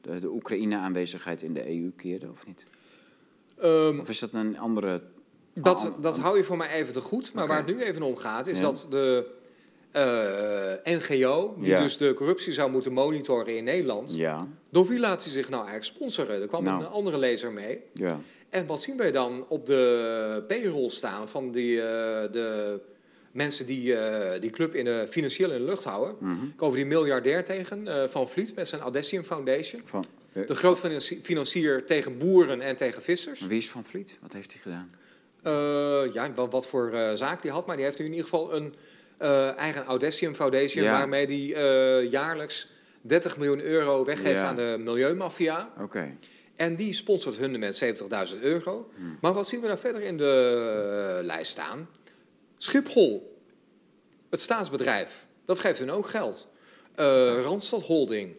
[0.00, 2.66] de, de Oekraïne-aanwezigheid in de EU keerde, of niet?
[3.60, 5.02] Ehm, Of is dat een andere...
[5.54, 7.32] Dat, Ah, dat hou je voor mij even te goed.
[7.32, 8.64] Maar waar het nu even om gaat, is Ja.
[8.64, 9.26] dat de
[9.90, 11.80] eh, NGO, die Ja.
[11.82, 15.66] dus de corruptie zou moeten monitoren in Nederland, Ja, door wie laat hij zich nou
[15.66, 16.40] eigenlijk sponsoren?
[16.40, 16.80] Er kwam Nou.
[16.84, 17.80] een andere lezer mee.
[17.92, 18.20] ja.
[18.50, 22.80] En wat zien wij dan op de payroll staan van die, eh, de
[23.36, 26.14] mensen die eh, die club in de, financieel in de lucht houden?
[26.54, 29.80] Ik over die miljardair tegen eh, Van Vliet met zijn Audecium Foundation.
[29.84, 33.40] Van, eh, De grootfinancier tegen boeren en tegen vissers.
[33.46, 34.18] wie is Van Vliet?
[34.20, 34.90] Wat heeft hij gedaan?
[35.42, 37.66] Eh, ja, wat, wat voor eh, zaak die had.
[37.66, 38.74] Maar die heeft nu in ieder geval een
[39.18, 40.84] eh, eigen Audecium Foundation...
[40.84, 40.92] Ja.
[40.98, 42.68] waarmee die eh, jaarlijks
[43.00, 44.46] 30 miljoen euro weggeeft Ja.
[44.46, 45.72] aan de milieumafia.
[45.82, 46.16] Oké.
[46.56, 47.84] En die sponsort hun met
[48.34, 48.90] 70.000 euro.
[48.96, 49.18] Hmm.
[49.20, 51.88] Maar wat zien we nou verder in de eh, lijst staan?
[52.58, 53.40] Schiphol,
[54.30, 56.48] het staatsbedrijf, dat geeft hun ook geld.
[56.94, 58.34] Eh, Randstad Holding,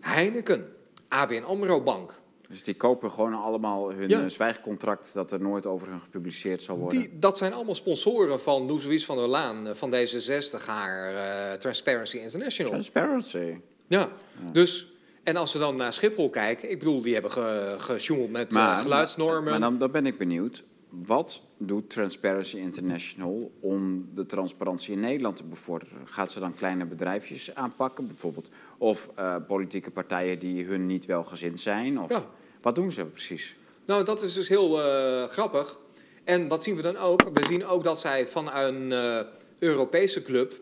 [0.00, 0.72] Heineken,
[1.08, 2.20] ABN AMRO Bank.
[2.48, 4.20] Dus die kopen gewoon allemaal hun Ja.
[4.22, 6.98] eh, zwijgcontract dat er nooit over hun gepubliceerd zal worden.
[7.00, 11.14] Die, dat zijn allemaal sponsoren van Loes Wies van der Laan, eh, van D66, haar
[11.14, 12.70] eh, Transparency International.
[12.72, 13.56] Transparency.
[13.88, 14.08] Ja,
[14.52, 14.86] dus...
[15.22, 19.50] En als we dan naar Schiphol kijken, ik bedoel, die hebben ge, gesjoemeld met geluidsnormen.
[19.50, 20.62] Maar dan, dan ben ik benieuwd.
[21.00, 25.98] Wat doet Transparency International om de transparantie in Nederland te bevorderen?
[26.04, 28.50] Gaat ze dan kleine bedrijfjes aanpakken bijvoorbeeld?
[28.78, 32.00] Of eh, politieke partijen die hun niet welgezind zijn?
[32.00, 32.26] Of Ja.
[32.60, 33.56] Wat doen ze precies?
[33.84, 35.78] Nou, dat is dus heel eh, grappig.
[36.24, 37.22] En wat zien we dan ook?
[37.22, 39.26] We zien ook dat zij van een eh,
[39.58, 40.60] Europese club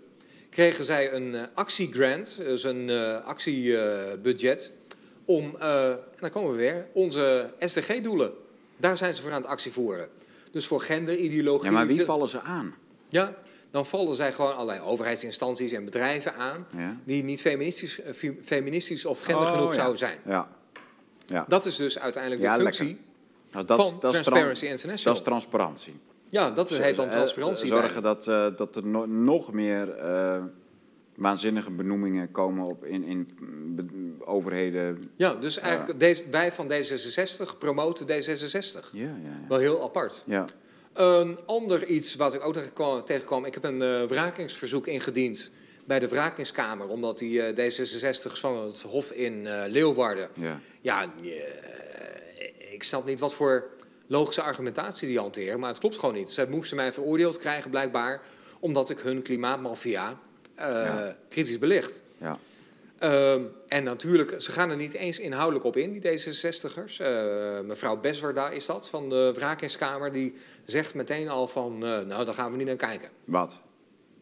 [0.51, 2.91] kregen zij een actiegrant, dus een
[3.25, 4.73] actiebudget,
[5.25, 8.33] om, en dan komen we weer, onze SDG-doelen.
[8.77, 10.09] Daar zijn ze voor aan het actie voeren.
[10.51, 11.65] Dus voor genderideologie.
[11.65, 12.75] Ja, maar wie vallen ze aan?
[13.09, 13.35] Ja,
[13.71, 16.97] dan vallen zij gewoon allerlei overheidsinstanties en bedrijven aan Ja.
[17.05, 19.75] die niet feministisch, eh, fe- feministisch of gendergenoeg Oh, ja.
[19.75, 20.19] zouden zijn.
[20.27, 20.49] Ja.
[21.27, 21.45] Ja.
[21.49, 23.01] Dat is dus uiteindelijk de functie
[23.53, 25.17] Nou, dat, is- van dat, is tran- Transparency dat International.
[25.19, 26.01] is transparantie.
[26.29, 27.67] Ja, dat heet dan Eh, transparantie.
[27.69, 28.15] Zorgen bij.
[28.15, 30.43] dat, eh, dat er no- nog meer eh,
[31.21, 33.29] waanzinnige benoemingen komen op in, in
[33.75, 35.11] be- overheden.
[35.17, 38.91] Ja, dus eigenlijk deze, wij van D66 promoten D66.
[38.93, 39.49] Ja, ja, ja.
[39.49, 40.23] Wel heel apart.
[40.27, 40.47] ja.
[40.93, 42.55] Een ander iets wat ik ook
[43.07, 45.51] tegenkwam, ik heb een eh wrakingsverzoek ingediend
[45.85, 50.61] bij de wrakingskamer, omdat die eh, D66's van het Hof in eh, Leeuwarden, ja.
[50.81, 51.13] ja,
[52.73, 53.71] ik snap niet wat voor
[54.07, 56.31] logische argumentatie die hanteren, maar het klopt gewoon niet.
[56.31, 58.21] Ze moesten mij veroordeeld krijgen blijkbaar,
[58.61, 60.19] omdat ik hun klimaatmafia
[60.61, 61.17] Ja.
[61.29, 62.03] kritisch belicht.
[62.19, 62.39] ja.
[62.99, 66.97] Ehm, en natuurlijk, ze gaan er niet eens inhoudelijk op in, die D66'ers.
[67.01, 70.13] Eh, mevrouw Beswerda is dat, van de wrakingskamer.
[70.13, 70.35] Die
[70.65, 73.09] zegt meteen al van, eh, nou, daar gaan we niet naar kijken.
[73.25, 73.61] Wat?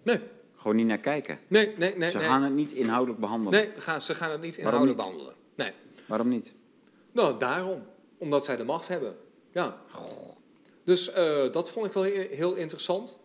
[0.03, 0.21] Nee,
[0.57, 1.39] Gewoon niet naar kijken.
[1.49, 2.11] nee, nee, nee.
[2.11, 2.27] Ze nee.
[2.27, 3.61] gaan het niet inhoudelijk behandelen.
[3.61, 5.17] Nee, gaan, ze gaan het niet Waarom inhoudelijk niet?
[5.17, 5.35] behandelen.
[5.55, 5.73] Nee.
[6.07, 6.53] Waarom niet?
[7.13, 7.87] Nou, daarom.
[8.19, 9.17] Omdat zij de macht hebben.
[9.53, 9.77] Ja.
[10.85, 13.19] Dus eh, dat vond ik wel he- heel interessant.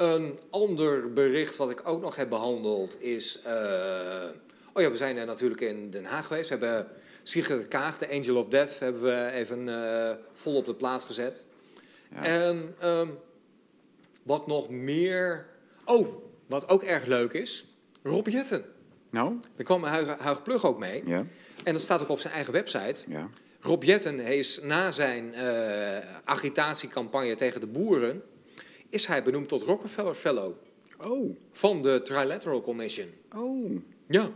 [0.00, 3.40] Een ander bericht wat ik ook nog heb behandeld is...
[3.42, 4.28] eh,
[4.72, 6.48] oh ja, we zijn natuurlijk in Den Haag geweest.
[6.48, 6.88] We hebben
[7.22, 11.46] Sigrid Kaag, de Angel of Death, hebben we even eh, vol op de plaat gezet.
[12.14, 12.24] Ja.
[12.24, 13.08] En ehm,
[14.22, 15.46] wat nog meer...
[15.84, 16.08] Oh,
[16.46, 17.64] wat ook erg leuk is.
[18.02, 18.64] Rob Jetten.
[19.10, 19.38] Nou?
[19.56, 21.02] Daar kwam Huig, Huig Plug ook mee.
[21.06, 21.26] Ja.
[21.64, 23.04] En dat staat ook op zijn eigen website.
[23.10, 23.28] Ja.
[23.60, 28.22] Rob Jetten is na zijn eh, agitatiecampagne tegen de boeren...
[28.90, 30.52] is hij benoemd tot Rockefeller Fellow
[31.08, 31.36] Oh.
[31.52, 33.06] van de Trilateral Commission.
[33.36, 33.70] Oh.
[34.08, 34.30] Ja.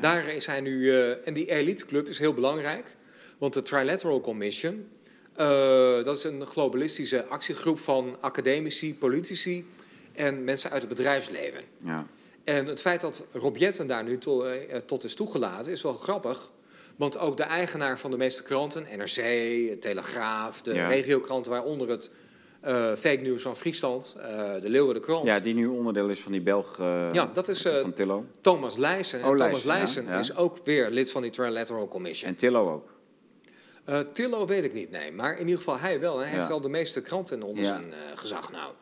[0.00, 0.90] Daar is hij nu...
[0.92, 2.96] eh, en die elite club is heel belangrijk.
[3.38, 4.88] Want de Trilateral Commission...
[5.34, 9.66] eh, dat is een globalistische actiegroep van academici, politici...
[10.12, 11.60] en mensen uit het bedrijfsleven.
[11.84, 12.06] Ja.
[12.44, 15.92] En het feit dat Rob Jetten daar nu to- eh, tot is toegelaten is wel
[15.94, 16.50] grappig.
[16.96, 19.20] Want ook de eigenaar van de meeste kranten, NRC,
[19.80, 20.88] Telegraaf, de Ja.
[20.88, 22.10] regiokranten, waaronder het
[22.96, 25.24] fake nieuws van Friesland, eh, de Leeuwen de Krant.
[25.24, 28.24] Ja, die nu onderdeel is van die Belg eh, Ja, dat is, eh, van Tillo.
[28.40, 29.20] Thomas Leijsen.
[29.20, 30.36] En Oh, Thomas Leijsen, ja, Leijsen ja.
[30.36, 32.30] is ook weer lid van die Trilateral Commission.
[32.30, 32.94] En Tillo ook.
[33.84, 35.12] Eh, Tillo weet ik niet, nee.
[35.12, 36.18] Maar in ieder geval hij wel.
[36.18, 37.68] Hij heeft wel de meeste kranten onder Ja.
[37.68, 38.72] zijn eh, gezag nou.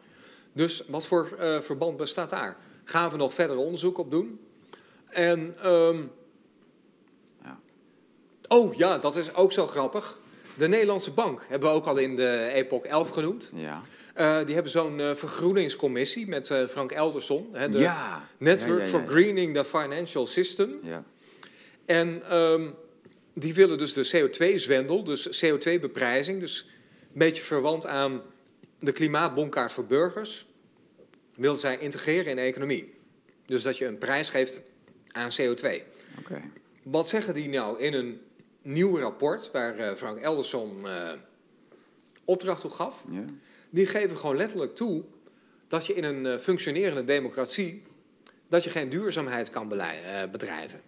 [0.53, 2.57] Dus wat voor eh, verband bestaat daar?
[2.85, 4.41] Gaan we nog verder onderzoek op doen?
[5.09, 6.03] En, ehm,
[7.43, 7.61] Ja.
[8.49, 10.19] Oh ja, dat is ook zo grappig.
[10.57, 13.51] De Nederlandse Bank hebben we ook al in de Epoch 11 genoemd.
[13.55, 13.81] Ja.
[14.15, 17.49] Eh, die hebben zo'n eh, vergroeningscommissie met eh, Frank Elderson.
[17.53, 18.29] Hè, de ja.
[18.39, 19.07] Network Ja, ja, for.
[19.07, 20.79] Greening the Financial System.
[20.83, 21.05] Ja.
[21.87, 22.71] En ehm,
[23.35, 26.67] die willen dus de CO2-zwendel, dus CO2-beprijzing, dus
[27.13, 28.23] een beetje verwant aan
[28.79, 30.47] de klimaatbonkaart voor burgers,
[31.35, 32.95] willen zij integreren in de economie.
[33.47, 34.63] Dus dat je een prijs geeft
[35.13, 35.83] aan CO2.
[36.19, 36.43] Oké.
[36.83, 38.21] Wat zeggen die nou in een
[38.65, 41.11] nieuw rapport, waar eh, Frank Elderson eh,
[42.25, 43.05] opdracht toe gaf?
[43.11, 43.25] Ja.
[43.71, 45.03] Die geven gewoon letterlijk toe
[45.69, 47.83] dat je in een eh, functionerende democratie
[48.49, 49.69] dat je geen duurzaamheid kan
[50.31, 50.81] bedrijven.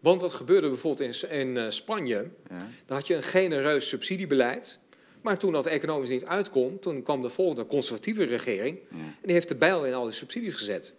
[0.00, 2.28] Want wat gebeurde bijvoorbeeld in, in Spanje?
[2.48, 2.68] Ja.
[2.86, 4.78] Dan had je een genereus subsidiebeleid.
[5.20, 8.78] Maar toen dat economisch niet uitkomt, toen kwam de volgende conservatieve regering.
[8.90, 8.96] Ja.
[8.96, 10.94] En die heeft de bijl in al die subsidies gezet.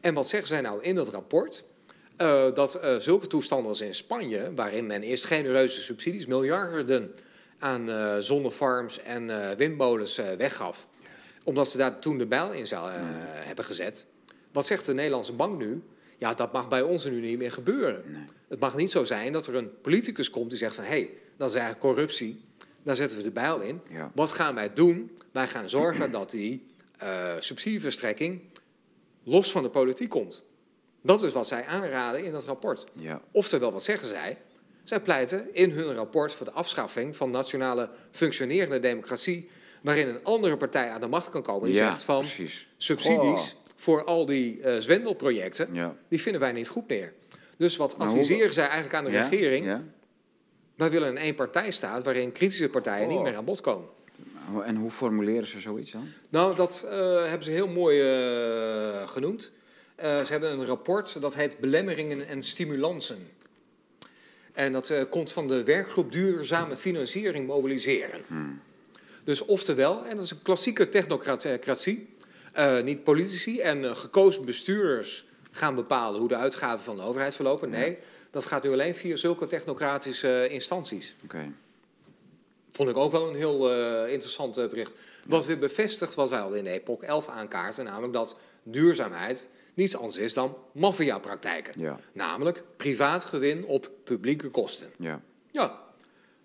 [0.00, 1.64] En wat zeggen zij nou in dat rapport?
[2.18, 7.14] Eh, dat eh, zulke toestanden als in Spanje, waarin men eerst genereuze subsidies, miljarden
[7.58, 10.88] aan eh, zonnefarms en windmolens weggaf.
[11.44, 14.06] Omdat ze daar toen de bijl in zou, hebben gezet.
[14.52, 15.82] Wat zegt de Nederlandse bank nu?
[16.16, 18.02] Ja, dat mag bij ons nu niet meer gebeuren.
[18.06, 18.22] Nee.
[18.48, 20.84] Het mag niet zo zijn dat er een politicus komt die zegt van...
[20.84, 22.44] hé, hey, dat is eigenlijk corruptie,
[22.82, 23.80] daar zetten we de bijl in.
[23.88, 24.10] Ja.
[24.14, 25.10] Wat gaan wij doen?
[25.32, 26.66] Wij gaan zorgen dat die
[27.38, 28.40] subsidieverstrekking
[29.22, 30.44] los van de politiek komt.
[31.02, 32.84] Dat is wat zij aanraden in dat rapport.
[32.94, 33.20] Ja.
[33.30, 34.36] Oftewel, wat zeggen zij?
[34.84, 39.50] Zij pleiten in hun rapport voor de afschaffing van nationale functionerende democratie,
[39.82, 42.68] waarin een andere partij aan de macht kan komen die ja, zegt van precies.
[42.76, 43.40] subsidies Goh.
[43.76, 45.96] voor al die eh, zwendelprojecten, Ja.
[46.08, 47.12] die vinden wij niet goed meer.
[47.56, 49.28] Dus wat Maar hoe- adviseren zij eigenlijk aan de Ja?
[49.28, 49.64] regering?
[49.66, 49.82] Ja?
[50.76, 53.14] Wij willen een één-partijstaat waarin kritische partijen Goh.
[53.14, 53.88] niet meer aan bod komen.
[54.64, 56.08] En hoe formuleren ze zoiets dan?
[56.28, 59.50] Nou, dat eh, hebben ze heel mooi eh, genoemd.
[59.98, 63.28] Eh, ze hebben een rapport dat heet Belemmeringen en Stimulansen.
[64.52, 68.20] En dat eh, komt van de werkgroep Duurzame Financiering Mobiliseren.
[69.24, 72.08] Dus oftewel, en dat is een klassieke technocratie.
[72.52, 77.70] eh, niet politici en gekozen bestuurders gaan bepalen hoe de uitgaven van de overheid verlopen.
[77.70, 77.98] Nee,
[78.30, 81.16] dat gaat nu alleen via zulke technocratische instanties.
[81.24, 81.52] Oké.
[82.70, 83.72] Vond ik ook wel een heel
[84.06, 84.94] interessant bericht.
[85.26, 89.46] Wat weer bevestigt wat wij al in de Epoch 11 aankaarten, namelijk dat duurzaamheid
[89.78, 91.80] niets anders is dan maffiapraktijken.
[91.80, 92.00] Ja.
[92.12, 94.90] Namelijk privaat gewin op publieke kosten.
[94.98, 95.22] Ja.
[95.50, 95.78] Ja,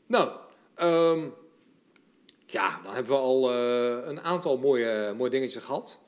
[0.06, 0.32] nou,
[0.76, 1.30] ehm,
[2.46, 6.00] ja, dan hebben we al eh, een aantal mooie, mooie dingetjes gehad.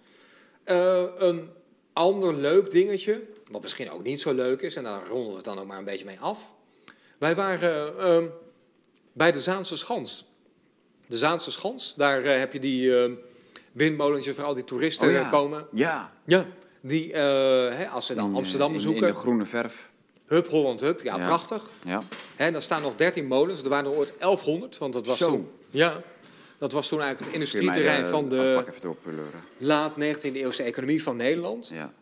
[0.64, 1.50] Eh, een
[1.94, 5.46] ander leuk dingetje, wat misschien ook niet zo leuk is, en daar ronden we het
[5.46, 6.54] dan ook maar een beetje mee af.
[7.18, 8.28] Wij waren ehm,
[9.14, 10.26] bij de Zaanse Schans.
[11.08, 13.14] De Zaanse Schans, daar eh, heb je die ehm
[13.72, 15.30] windmolentjes waar al die toeristen Oh ja.
[15.30, 15.68] komen.
[15.72, 16.14] Ja.
[16.26, 16.46] Ja,
[16.88, 17.22] die, eh,
[17.78, 19.92] hè, als ze dan In, Amsterdam eh, in- bezoeken, In de groene verf.
[20.26, 21.26] Hup Holland Hup, ja, Ja.
[21.26, 21.64] prachtig.
[21.84, 22.02] Ja.
[22.36, 23.64] Hè, daar staan nog 13 molens.
[23.64, 25.28] Er waren er ooit 1100, want dat was Zo.
[25.30, 25.50] toen.
[25.70, 26.02] Ja,
[26.58, 31.04] dat was toen eigenlijk het je mij industrieterrein de van de laat 19e eeuwse economie
[31.04, 31.72] van Nederland.
[31.74, 31.94] Ja.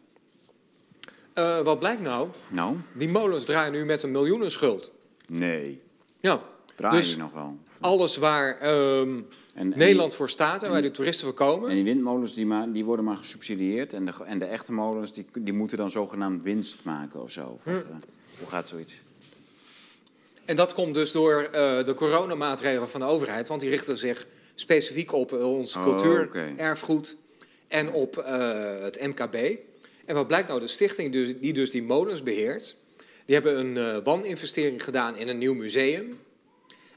[1.64, 2.28] Wat blijkt nou?
[2.48, 2.76] Nou?
[2.94, 4.92] Die molens draaien nu met een miljoenenschuld.
[5.28, 5.82] Nee.
[6.20, 6.42] Ja,
[6.76, 7.58] Draai Dus- nog wel?
[7.80, 9.22] alles waar ehm,
[9.54, 11.70] En, en Nederland voor staat en waar de toeristen voor Die, komen.
[11.70, 13.94] en die windmolens die, ma die worden maar gesubsidieerd.
[13.94, 17.46] En de, en de echte molens die, die moeten dan zogenaamd winst maken of zo.
[17.48, 17.90] Of wat, Hm.
[17.90, 17.96] eh,
[18.40, 18.94] hoe gaat zoiets?
[20.46, 24.28] En dat komt dus door eh, de coronamaatregelen van de overheid, want die richten zich
[24.56, 27.16] specifiek op eh, ons Oh, cultuur, erfgoed
[27.68, 28.16] en op
[28.82, 29.36] het MKB.
[30.06, 32.76] En wat blijkt nou, de stichting dus, die dus die molens beheert,
[33.26, 36.20] die hebben een waninvestering gedaan in een nieuw museum.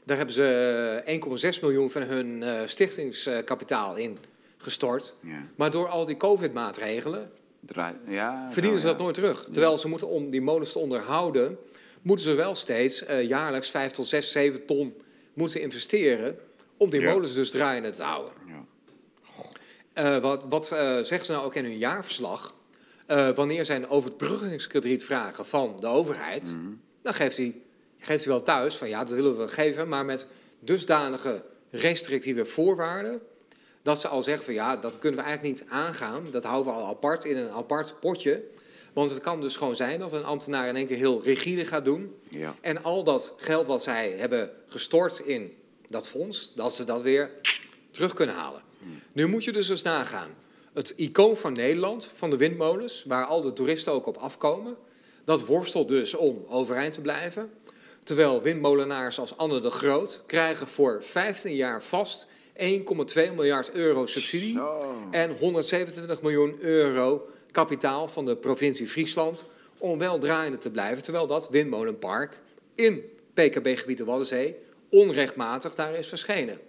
[0.07, 4.17] Daar hebben ze eh, 1,6 miljoen van hun eh, stichtingskapitaal in
[4.57, 5.15] gestort.
[5.21, 5.43] Ja.
[5.55, 9.01] Maar door al die COVID-maatregelen Draai, ja, verdienen nou, ze dat ja.
[9.01, 9.43] nooit terug.
[9.43, 11.57] Terwijl ze moeten om die molens te onderhouden,
[12.01, 14.93] moeten ze wel steeds eh, jaarlijks 5 tot 6, 7 ton
[15.33, 16.37] moeten investeren
[16.77, 18.33] om die molens dus draaiende te houden.
[18.47, 18.65] Ja.
[19.93, 22.55] Eh, wat wat eh, zeggen ze nou ook in hun jaarverslag?
[23.05, 26.73] Eh, wanneer zij een overbruggingskrediet vragen van de overheid, Mhm.
[27.01, 27.61] dan geeft hij,
[27.99, 30.27] geeft hij wel thuis van ja, dat willen we geven, maar met
[30.59, 33.21] dusdanige restrictieve voorwaarden.
[33.81, 36.27] Dat ze al zeggen van ja, dat kunnen we eigenlijk niet aangaan.
[36.31, 38.43] Dat houden we al apart in een apart potje.
[38.93, 41.85] Want het kan dus gewoon zijn dat een ambtenaar in één keer heel rigide gaat
[41.85, 42.15] doen.
[42.29, 42.55] Ja.
[42.61, 45.53] En al dat geld wat zij hebben gestort in
[45.85, 47.31] dat fonds, dat ze dat weer
[47.91, 48.61] terug kunnen halen.
[49.11, 50.29] Nu moet je dus eens nagaan.
[50.73, 54.77] Het icoon van Nederland, van de windmolens, waar al de toeristen ook op afkomen,
[55.25, 57.51] dat worstelt dus om overeind te blijven.
[58.07, 62.63] Terwijl windmolenaars als Anne de Groot krijgen voor 15 jaar vast 1,2
[63.35, 64.95] miljard euro subsidie Zo.
[65.11, 69.45] en 127 miljoen euro kapitaal van de provincie Friesland
[69.77, 72.39] om wel draaiende te blijven, terwijl dat windmolenpark
[72.75, 73.03] in
[73.33, 74.55] PKB-gebied de Waddenzee
[74.89, 76.59] onrechtmatig daar is verschenen.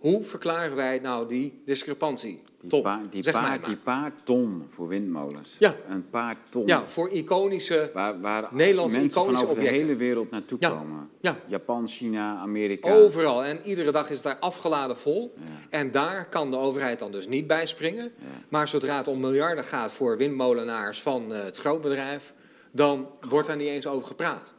[0.00, 2.42] Hoe verklaren wij nou die discrepantie?
[2.60, 3.64] Die, Tom, paar, die, zeg paar, maar.
[3.64, 5.56] die paar ton voor windmolens.
[5.58, 5.76] Ja.
[5.86, 6.66] Een paar ton.
[6.66, 7.90] Ja, voor iconische...
[7.94, 10.70] Waar, waar Nederlandse mensen van iconische over de hele wereld naartoe Ja.
[10.70, 11.10] komen.
[11.20, 11.36] Ja.
[11.46, 12.92] Japan, China, Amerika.
[12.92, 13.44] Overal.
[13.44, 15.32] En iedere dag is het daar afgeladen vol.
[15.70, 18.12] En daar kan de overheid dan dus niet bij springen.
[18.48, 22.34] Maar zodra het om miljarden gaat voor windmolenaars van eh, het grootbedrijf,
[22.72, 24.54] dan wordt daar niet eens over gepraat.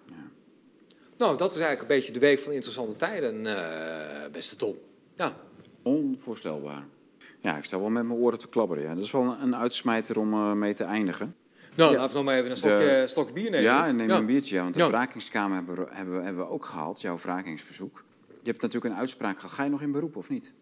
[1.17, 4.75] Nou, dat is eigenlijk een beetje de week van interessante tijden, eh, beste Tom.
[5.21, 5.35] Ja,
[5.83, 6.83] Onvoorstelbaar.
[7.39, 8.83] Ja, ik sta wel met mijn oren te klapperen.
[8.83, 8.93] Ja.
[8.95, 11.35] Dat is wel een, uitsmijter om eh, mee te eindigen.
[11.75, 11.97] nou, Ja.
[11.97, 13.61] laten we nog maar even een stokje, stokje bier nemen.
[13.61, 14.17] ja, en neem ja.
[14.17, 14.55] een biertje.
[14.55, 18.03] Ja, want de wrakingskamer hebben we, hebben, we, hebben we ook gehaald, jouw wrakingsverzoek.
[18.27, 19.51] Je hebt natuurlijk een uitspraak gehad.
[19.51, 20.53] Ga je nog in beroep of niet?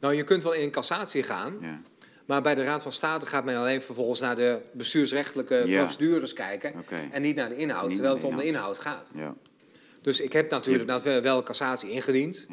[0.00, 1.56] Nou, je kunt wel in cassatie gaan.
[1.60, 1.80] Ja.
[2.26, 5.78] Maar bij de Raad van State gaat men alleen vervolgens naar de bestuursrechtelijke Ja.
[5.82, 6.72] procedures kijken.
[7.10, 8.78] En niet naar de inhoud, Niet terwijl het om de inhoud.
[8.78, 9.10] gaat.
[9.14, 9.34] Ja.
[10.02, 12.46] Dus ik heb natuurlijk wel- wel cassatie ingediend.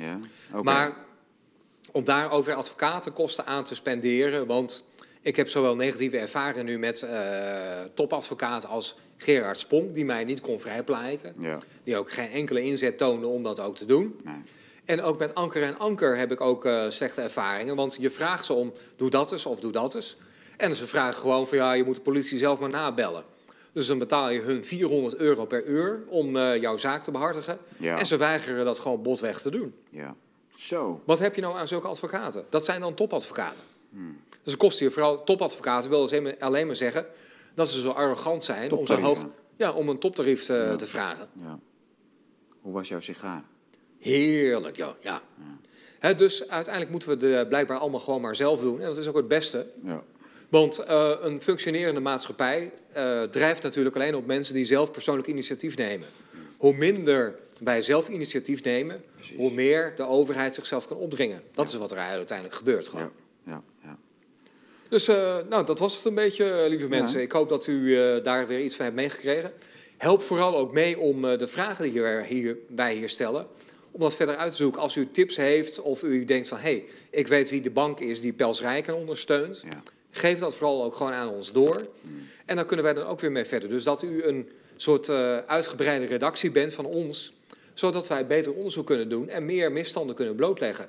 [0.63, 0.95] Maar
[1.93, 4.45] om daarover advocatenkosten aan te spenderen.
[4.45, 4.83] Want
[5.21, 7.21] ik heb zowel negatieve ervaringen nu met eh,
[7.93, 11.35] topadvocaten als Gerard Spong, die mij niet kon vrijpleiten.
[11.39, 11.57] Ja.
[11.83, 14.19] Die ook geen enkele inzet toonde om dat ook te doen.
[14.23, 14.35] Nee.
[14.85, 17.75] En ook met Anker en Anker heb ik ook eh, slechte ervaringen.
[17.75, 20.17] Want je vraagt ze om, doe dat eens of doe dat eens.
[20.57, 23.23] En ze vragen gewoon van, ja, je moet de politie zelf maar nabellen.
[23.71, 27.57] Dus dan betaal je hun 400 euro per uur om eh, jouw zaak te behartigen.
[27.77, 27.97] Ja.
[27.97, 29.73] En ze weigeren dat gewoon botweg te doen.
[29.89, 30.15] Ja.
[30.55, 31.01] Zo.
[31.05, 32.45] Wat heb je nou aan zulke advocaten?
[32.49, 33.63] Dat zijn dan topadvocaten.
[34.43, 37.05] Dus het kost je vooral topadvocaten wil dus alleen maar zeggen
[37.55, 39.25] dat ze zo arrogant zijn om, zo hoog,
[39.55, 40.75] ja, om een toptarief te, Ja.
[40.75, 41.27] te vragen.
[41.33, 41.59] Ja.
[42.61, 43.43] Hoe was jouw sigaar?
[43.99, 44.95] Heerlijk, ja.
[45.01, 45.21] ja.
[46.13, 48.79] Dus uiteindelijk moeten we het eh, blijkbaar allemaal gewoon maar zelf doen.
[48.79, 49.67] En dat is ook het beste.
[49.83, 50.03] Ja.
[50.49, 55.77] Want eh, een functionerende maatschappij eh, drijft natuurlijk alleen op mensen die zelf persoonlijk initiatief
[55.77, 56.07] nemen.
[56.57, 59.35] Hoe minder wij zelf initiatief nemen, Precies.
[59.35, 61.41] hoe meer de overheid zichzelf kan opdringen.
[61.51, 63.11] Dat is wat er uiteindelijk gebeurt gewoon.
[63.45, 63.51] Ja.
[63.51, 63.63] Ja.
[63.83, 63.97] ja.
[64.93, 67.21] Dus eh, nou, dat was het een beetje, eh, lieve mensen.
[67.21, 69.51] Ik hoop dat u eh, daar weer iets van hebt meegekregen.
[69.97, 73.47] Help vooral ook mee om de vragen die hier, hier, wij hier stellen,
[73.91, 74.81] om dat verder uit te zoeken.
[74.81, 77.99] Als u tips heeft of u denkt van, hé, hey, ik weet wie de bank
[77.99, 79.61] is die Pels Rijken ondersteunt.
[79.69, 79.83] Ja.
[80.11, 81.87] Geef dat vooral ook gewoon aan ons door.
[82.45, 83.69] En dan kunnen wij dan ook weer mee verder.
[83.69, 85.09] Dus dat u een soort
[85.47, 87.33] uitgebreide redactie bent van ons,
[87.73, 90.87] zodat wij beter onderzoek kunnen doen en meer misstanden kunnen blootleggen.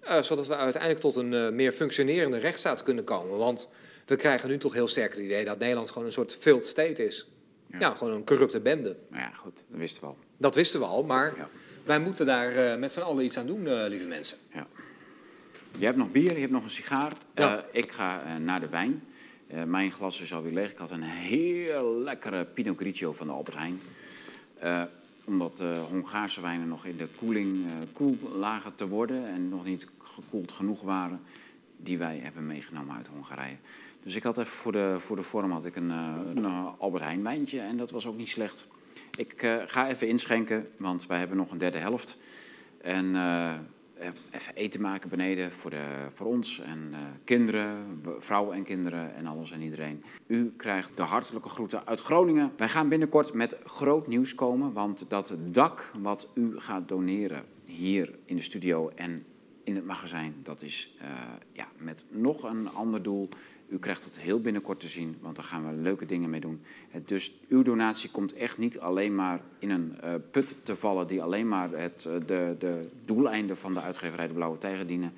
[0.00, 3.38] Eh, zodat we uiteindelijk tot een eh, meer functionerende rechtsstaat kunnen komen.
[3.38, 3.68] Want
[4.06, 7.04] we krijgen nu toch heel sterk het idee dat Nederland gewoon een soort failed state
[7.04, 7.28] is.
[7.70, 7.94] Ja, Ja.
[7.94, 8.96] gewoon een corrupte bende.
[9.10, 9.62] Nou ja, goed.
[9.68, 10.16] Dat wisten we al.
[10.36, 11.48] Dat wisten we al, maar Ja.
[11.84, 14.36] wij moeten daar eh, met z'n allen iets aan doen, lieve mensen.
[14.52, 14.66] Ja.
[15.78, 17.12] Je hebt nog bier, je hebt nog een sigaar.
[17.34, 17.64] Ja.
[17.72, 19.04] Ik ga naar de wijn.
[19.66, 20.70] Mijn glas is alweer leeg.
[20.70, 23.80] Ik had een heel lekkere Pinot Grigio van de Albert Heijn.
[25.24, 29.48] Eh, omdat de Hongaarse wijnen nog in de koeling eh, koel lagen te worden en
[29.48, 31.20] nog niet gekoeld genoeg waren,
[31.76, 33.56] die wij hebben meegenomen uit Hongarije.
[34.02, 36.68] Dus ik had even voor de, voor de vorm had ik een, eh, een eh,
[36.78, 38.66] Albert Heijn wijntje en dat was ook niet slecht.
[39.16, 42.18] Ik eh, ga even inschenken, want wij hebben nog een derde helft.
[42.80, 43.54] En eh,
[44.30, 45.84] even eten maken beneden voor, de,
[46.14, 50.04] voor ons en eh, kinderen, vrouwen en kinderen en alles en iedereen.
[50.26, 52.52] U krijgt de hartelijke groeten uit Groningen.
[52.56, 58.14] Wij gaan binnenkort met groot nieuws komen, want dat dak wat u gaat doneren hier
[58.24, 59.24] in de studio en
[59.64, 61.08] in het magazijn, dat is eh,
[61.52, 63.28] ja, met nog een ander doel.
[63.74, 66.60] U krijgt het heel binnenkort te zien, want daar gaan we leuke dingen mee doen.
[66.88, 71.06] Het- Dus uw donatie komt echt niet alleen maar in een eh, put te vallen
[71.06, 75.12] die alleen maar het, eh, de, de doeleinden van de uitgeverij De Blauwe Tijger dienen.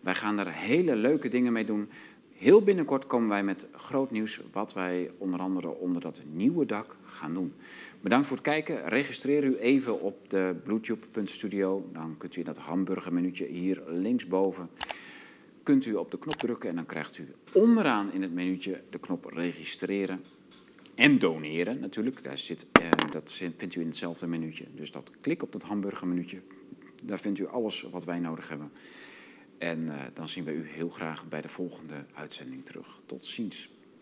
[0.00, 1.88] Wij gaan er hele leuke dingen mee doen.
[2.32, 6.96] Heel binnenkort komen wij met groot nieuws wat wij onder andere onder dat nieuwe dak
[7.04, 7.52] gaan doen.
[8.00, 8.88] Bedankt voor het kijken.
[8.88, 11.88] Registreer u even op de bluetube.studio.
[11.92, 14.68] Dan kunt u in dat hamburgermenuutje hier linksboven
[15.62, 18.98] kunt u op de knop drukken en dan krijgt u onderaan in het menuutje de
[18.98, 20.24] knop registreren.
[20.94, 22.22] En doneren natuurlijk.
[22.22, 24.64] Daar zit, eh, dat vindt u in hetzelfde menuutje.
[24.74, 26.40] Dus dat klik op dat hamburgermenuutje.
[27.02, 28.72] Daar vindt u alles wat wij nodig hebben.
[29.58, 33.00] En eh, dan zien we u heel graag bij de volgende uitzending terug.
[33.06, 33.70] Tot ziens.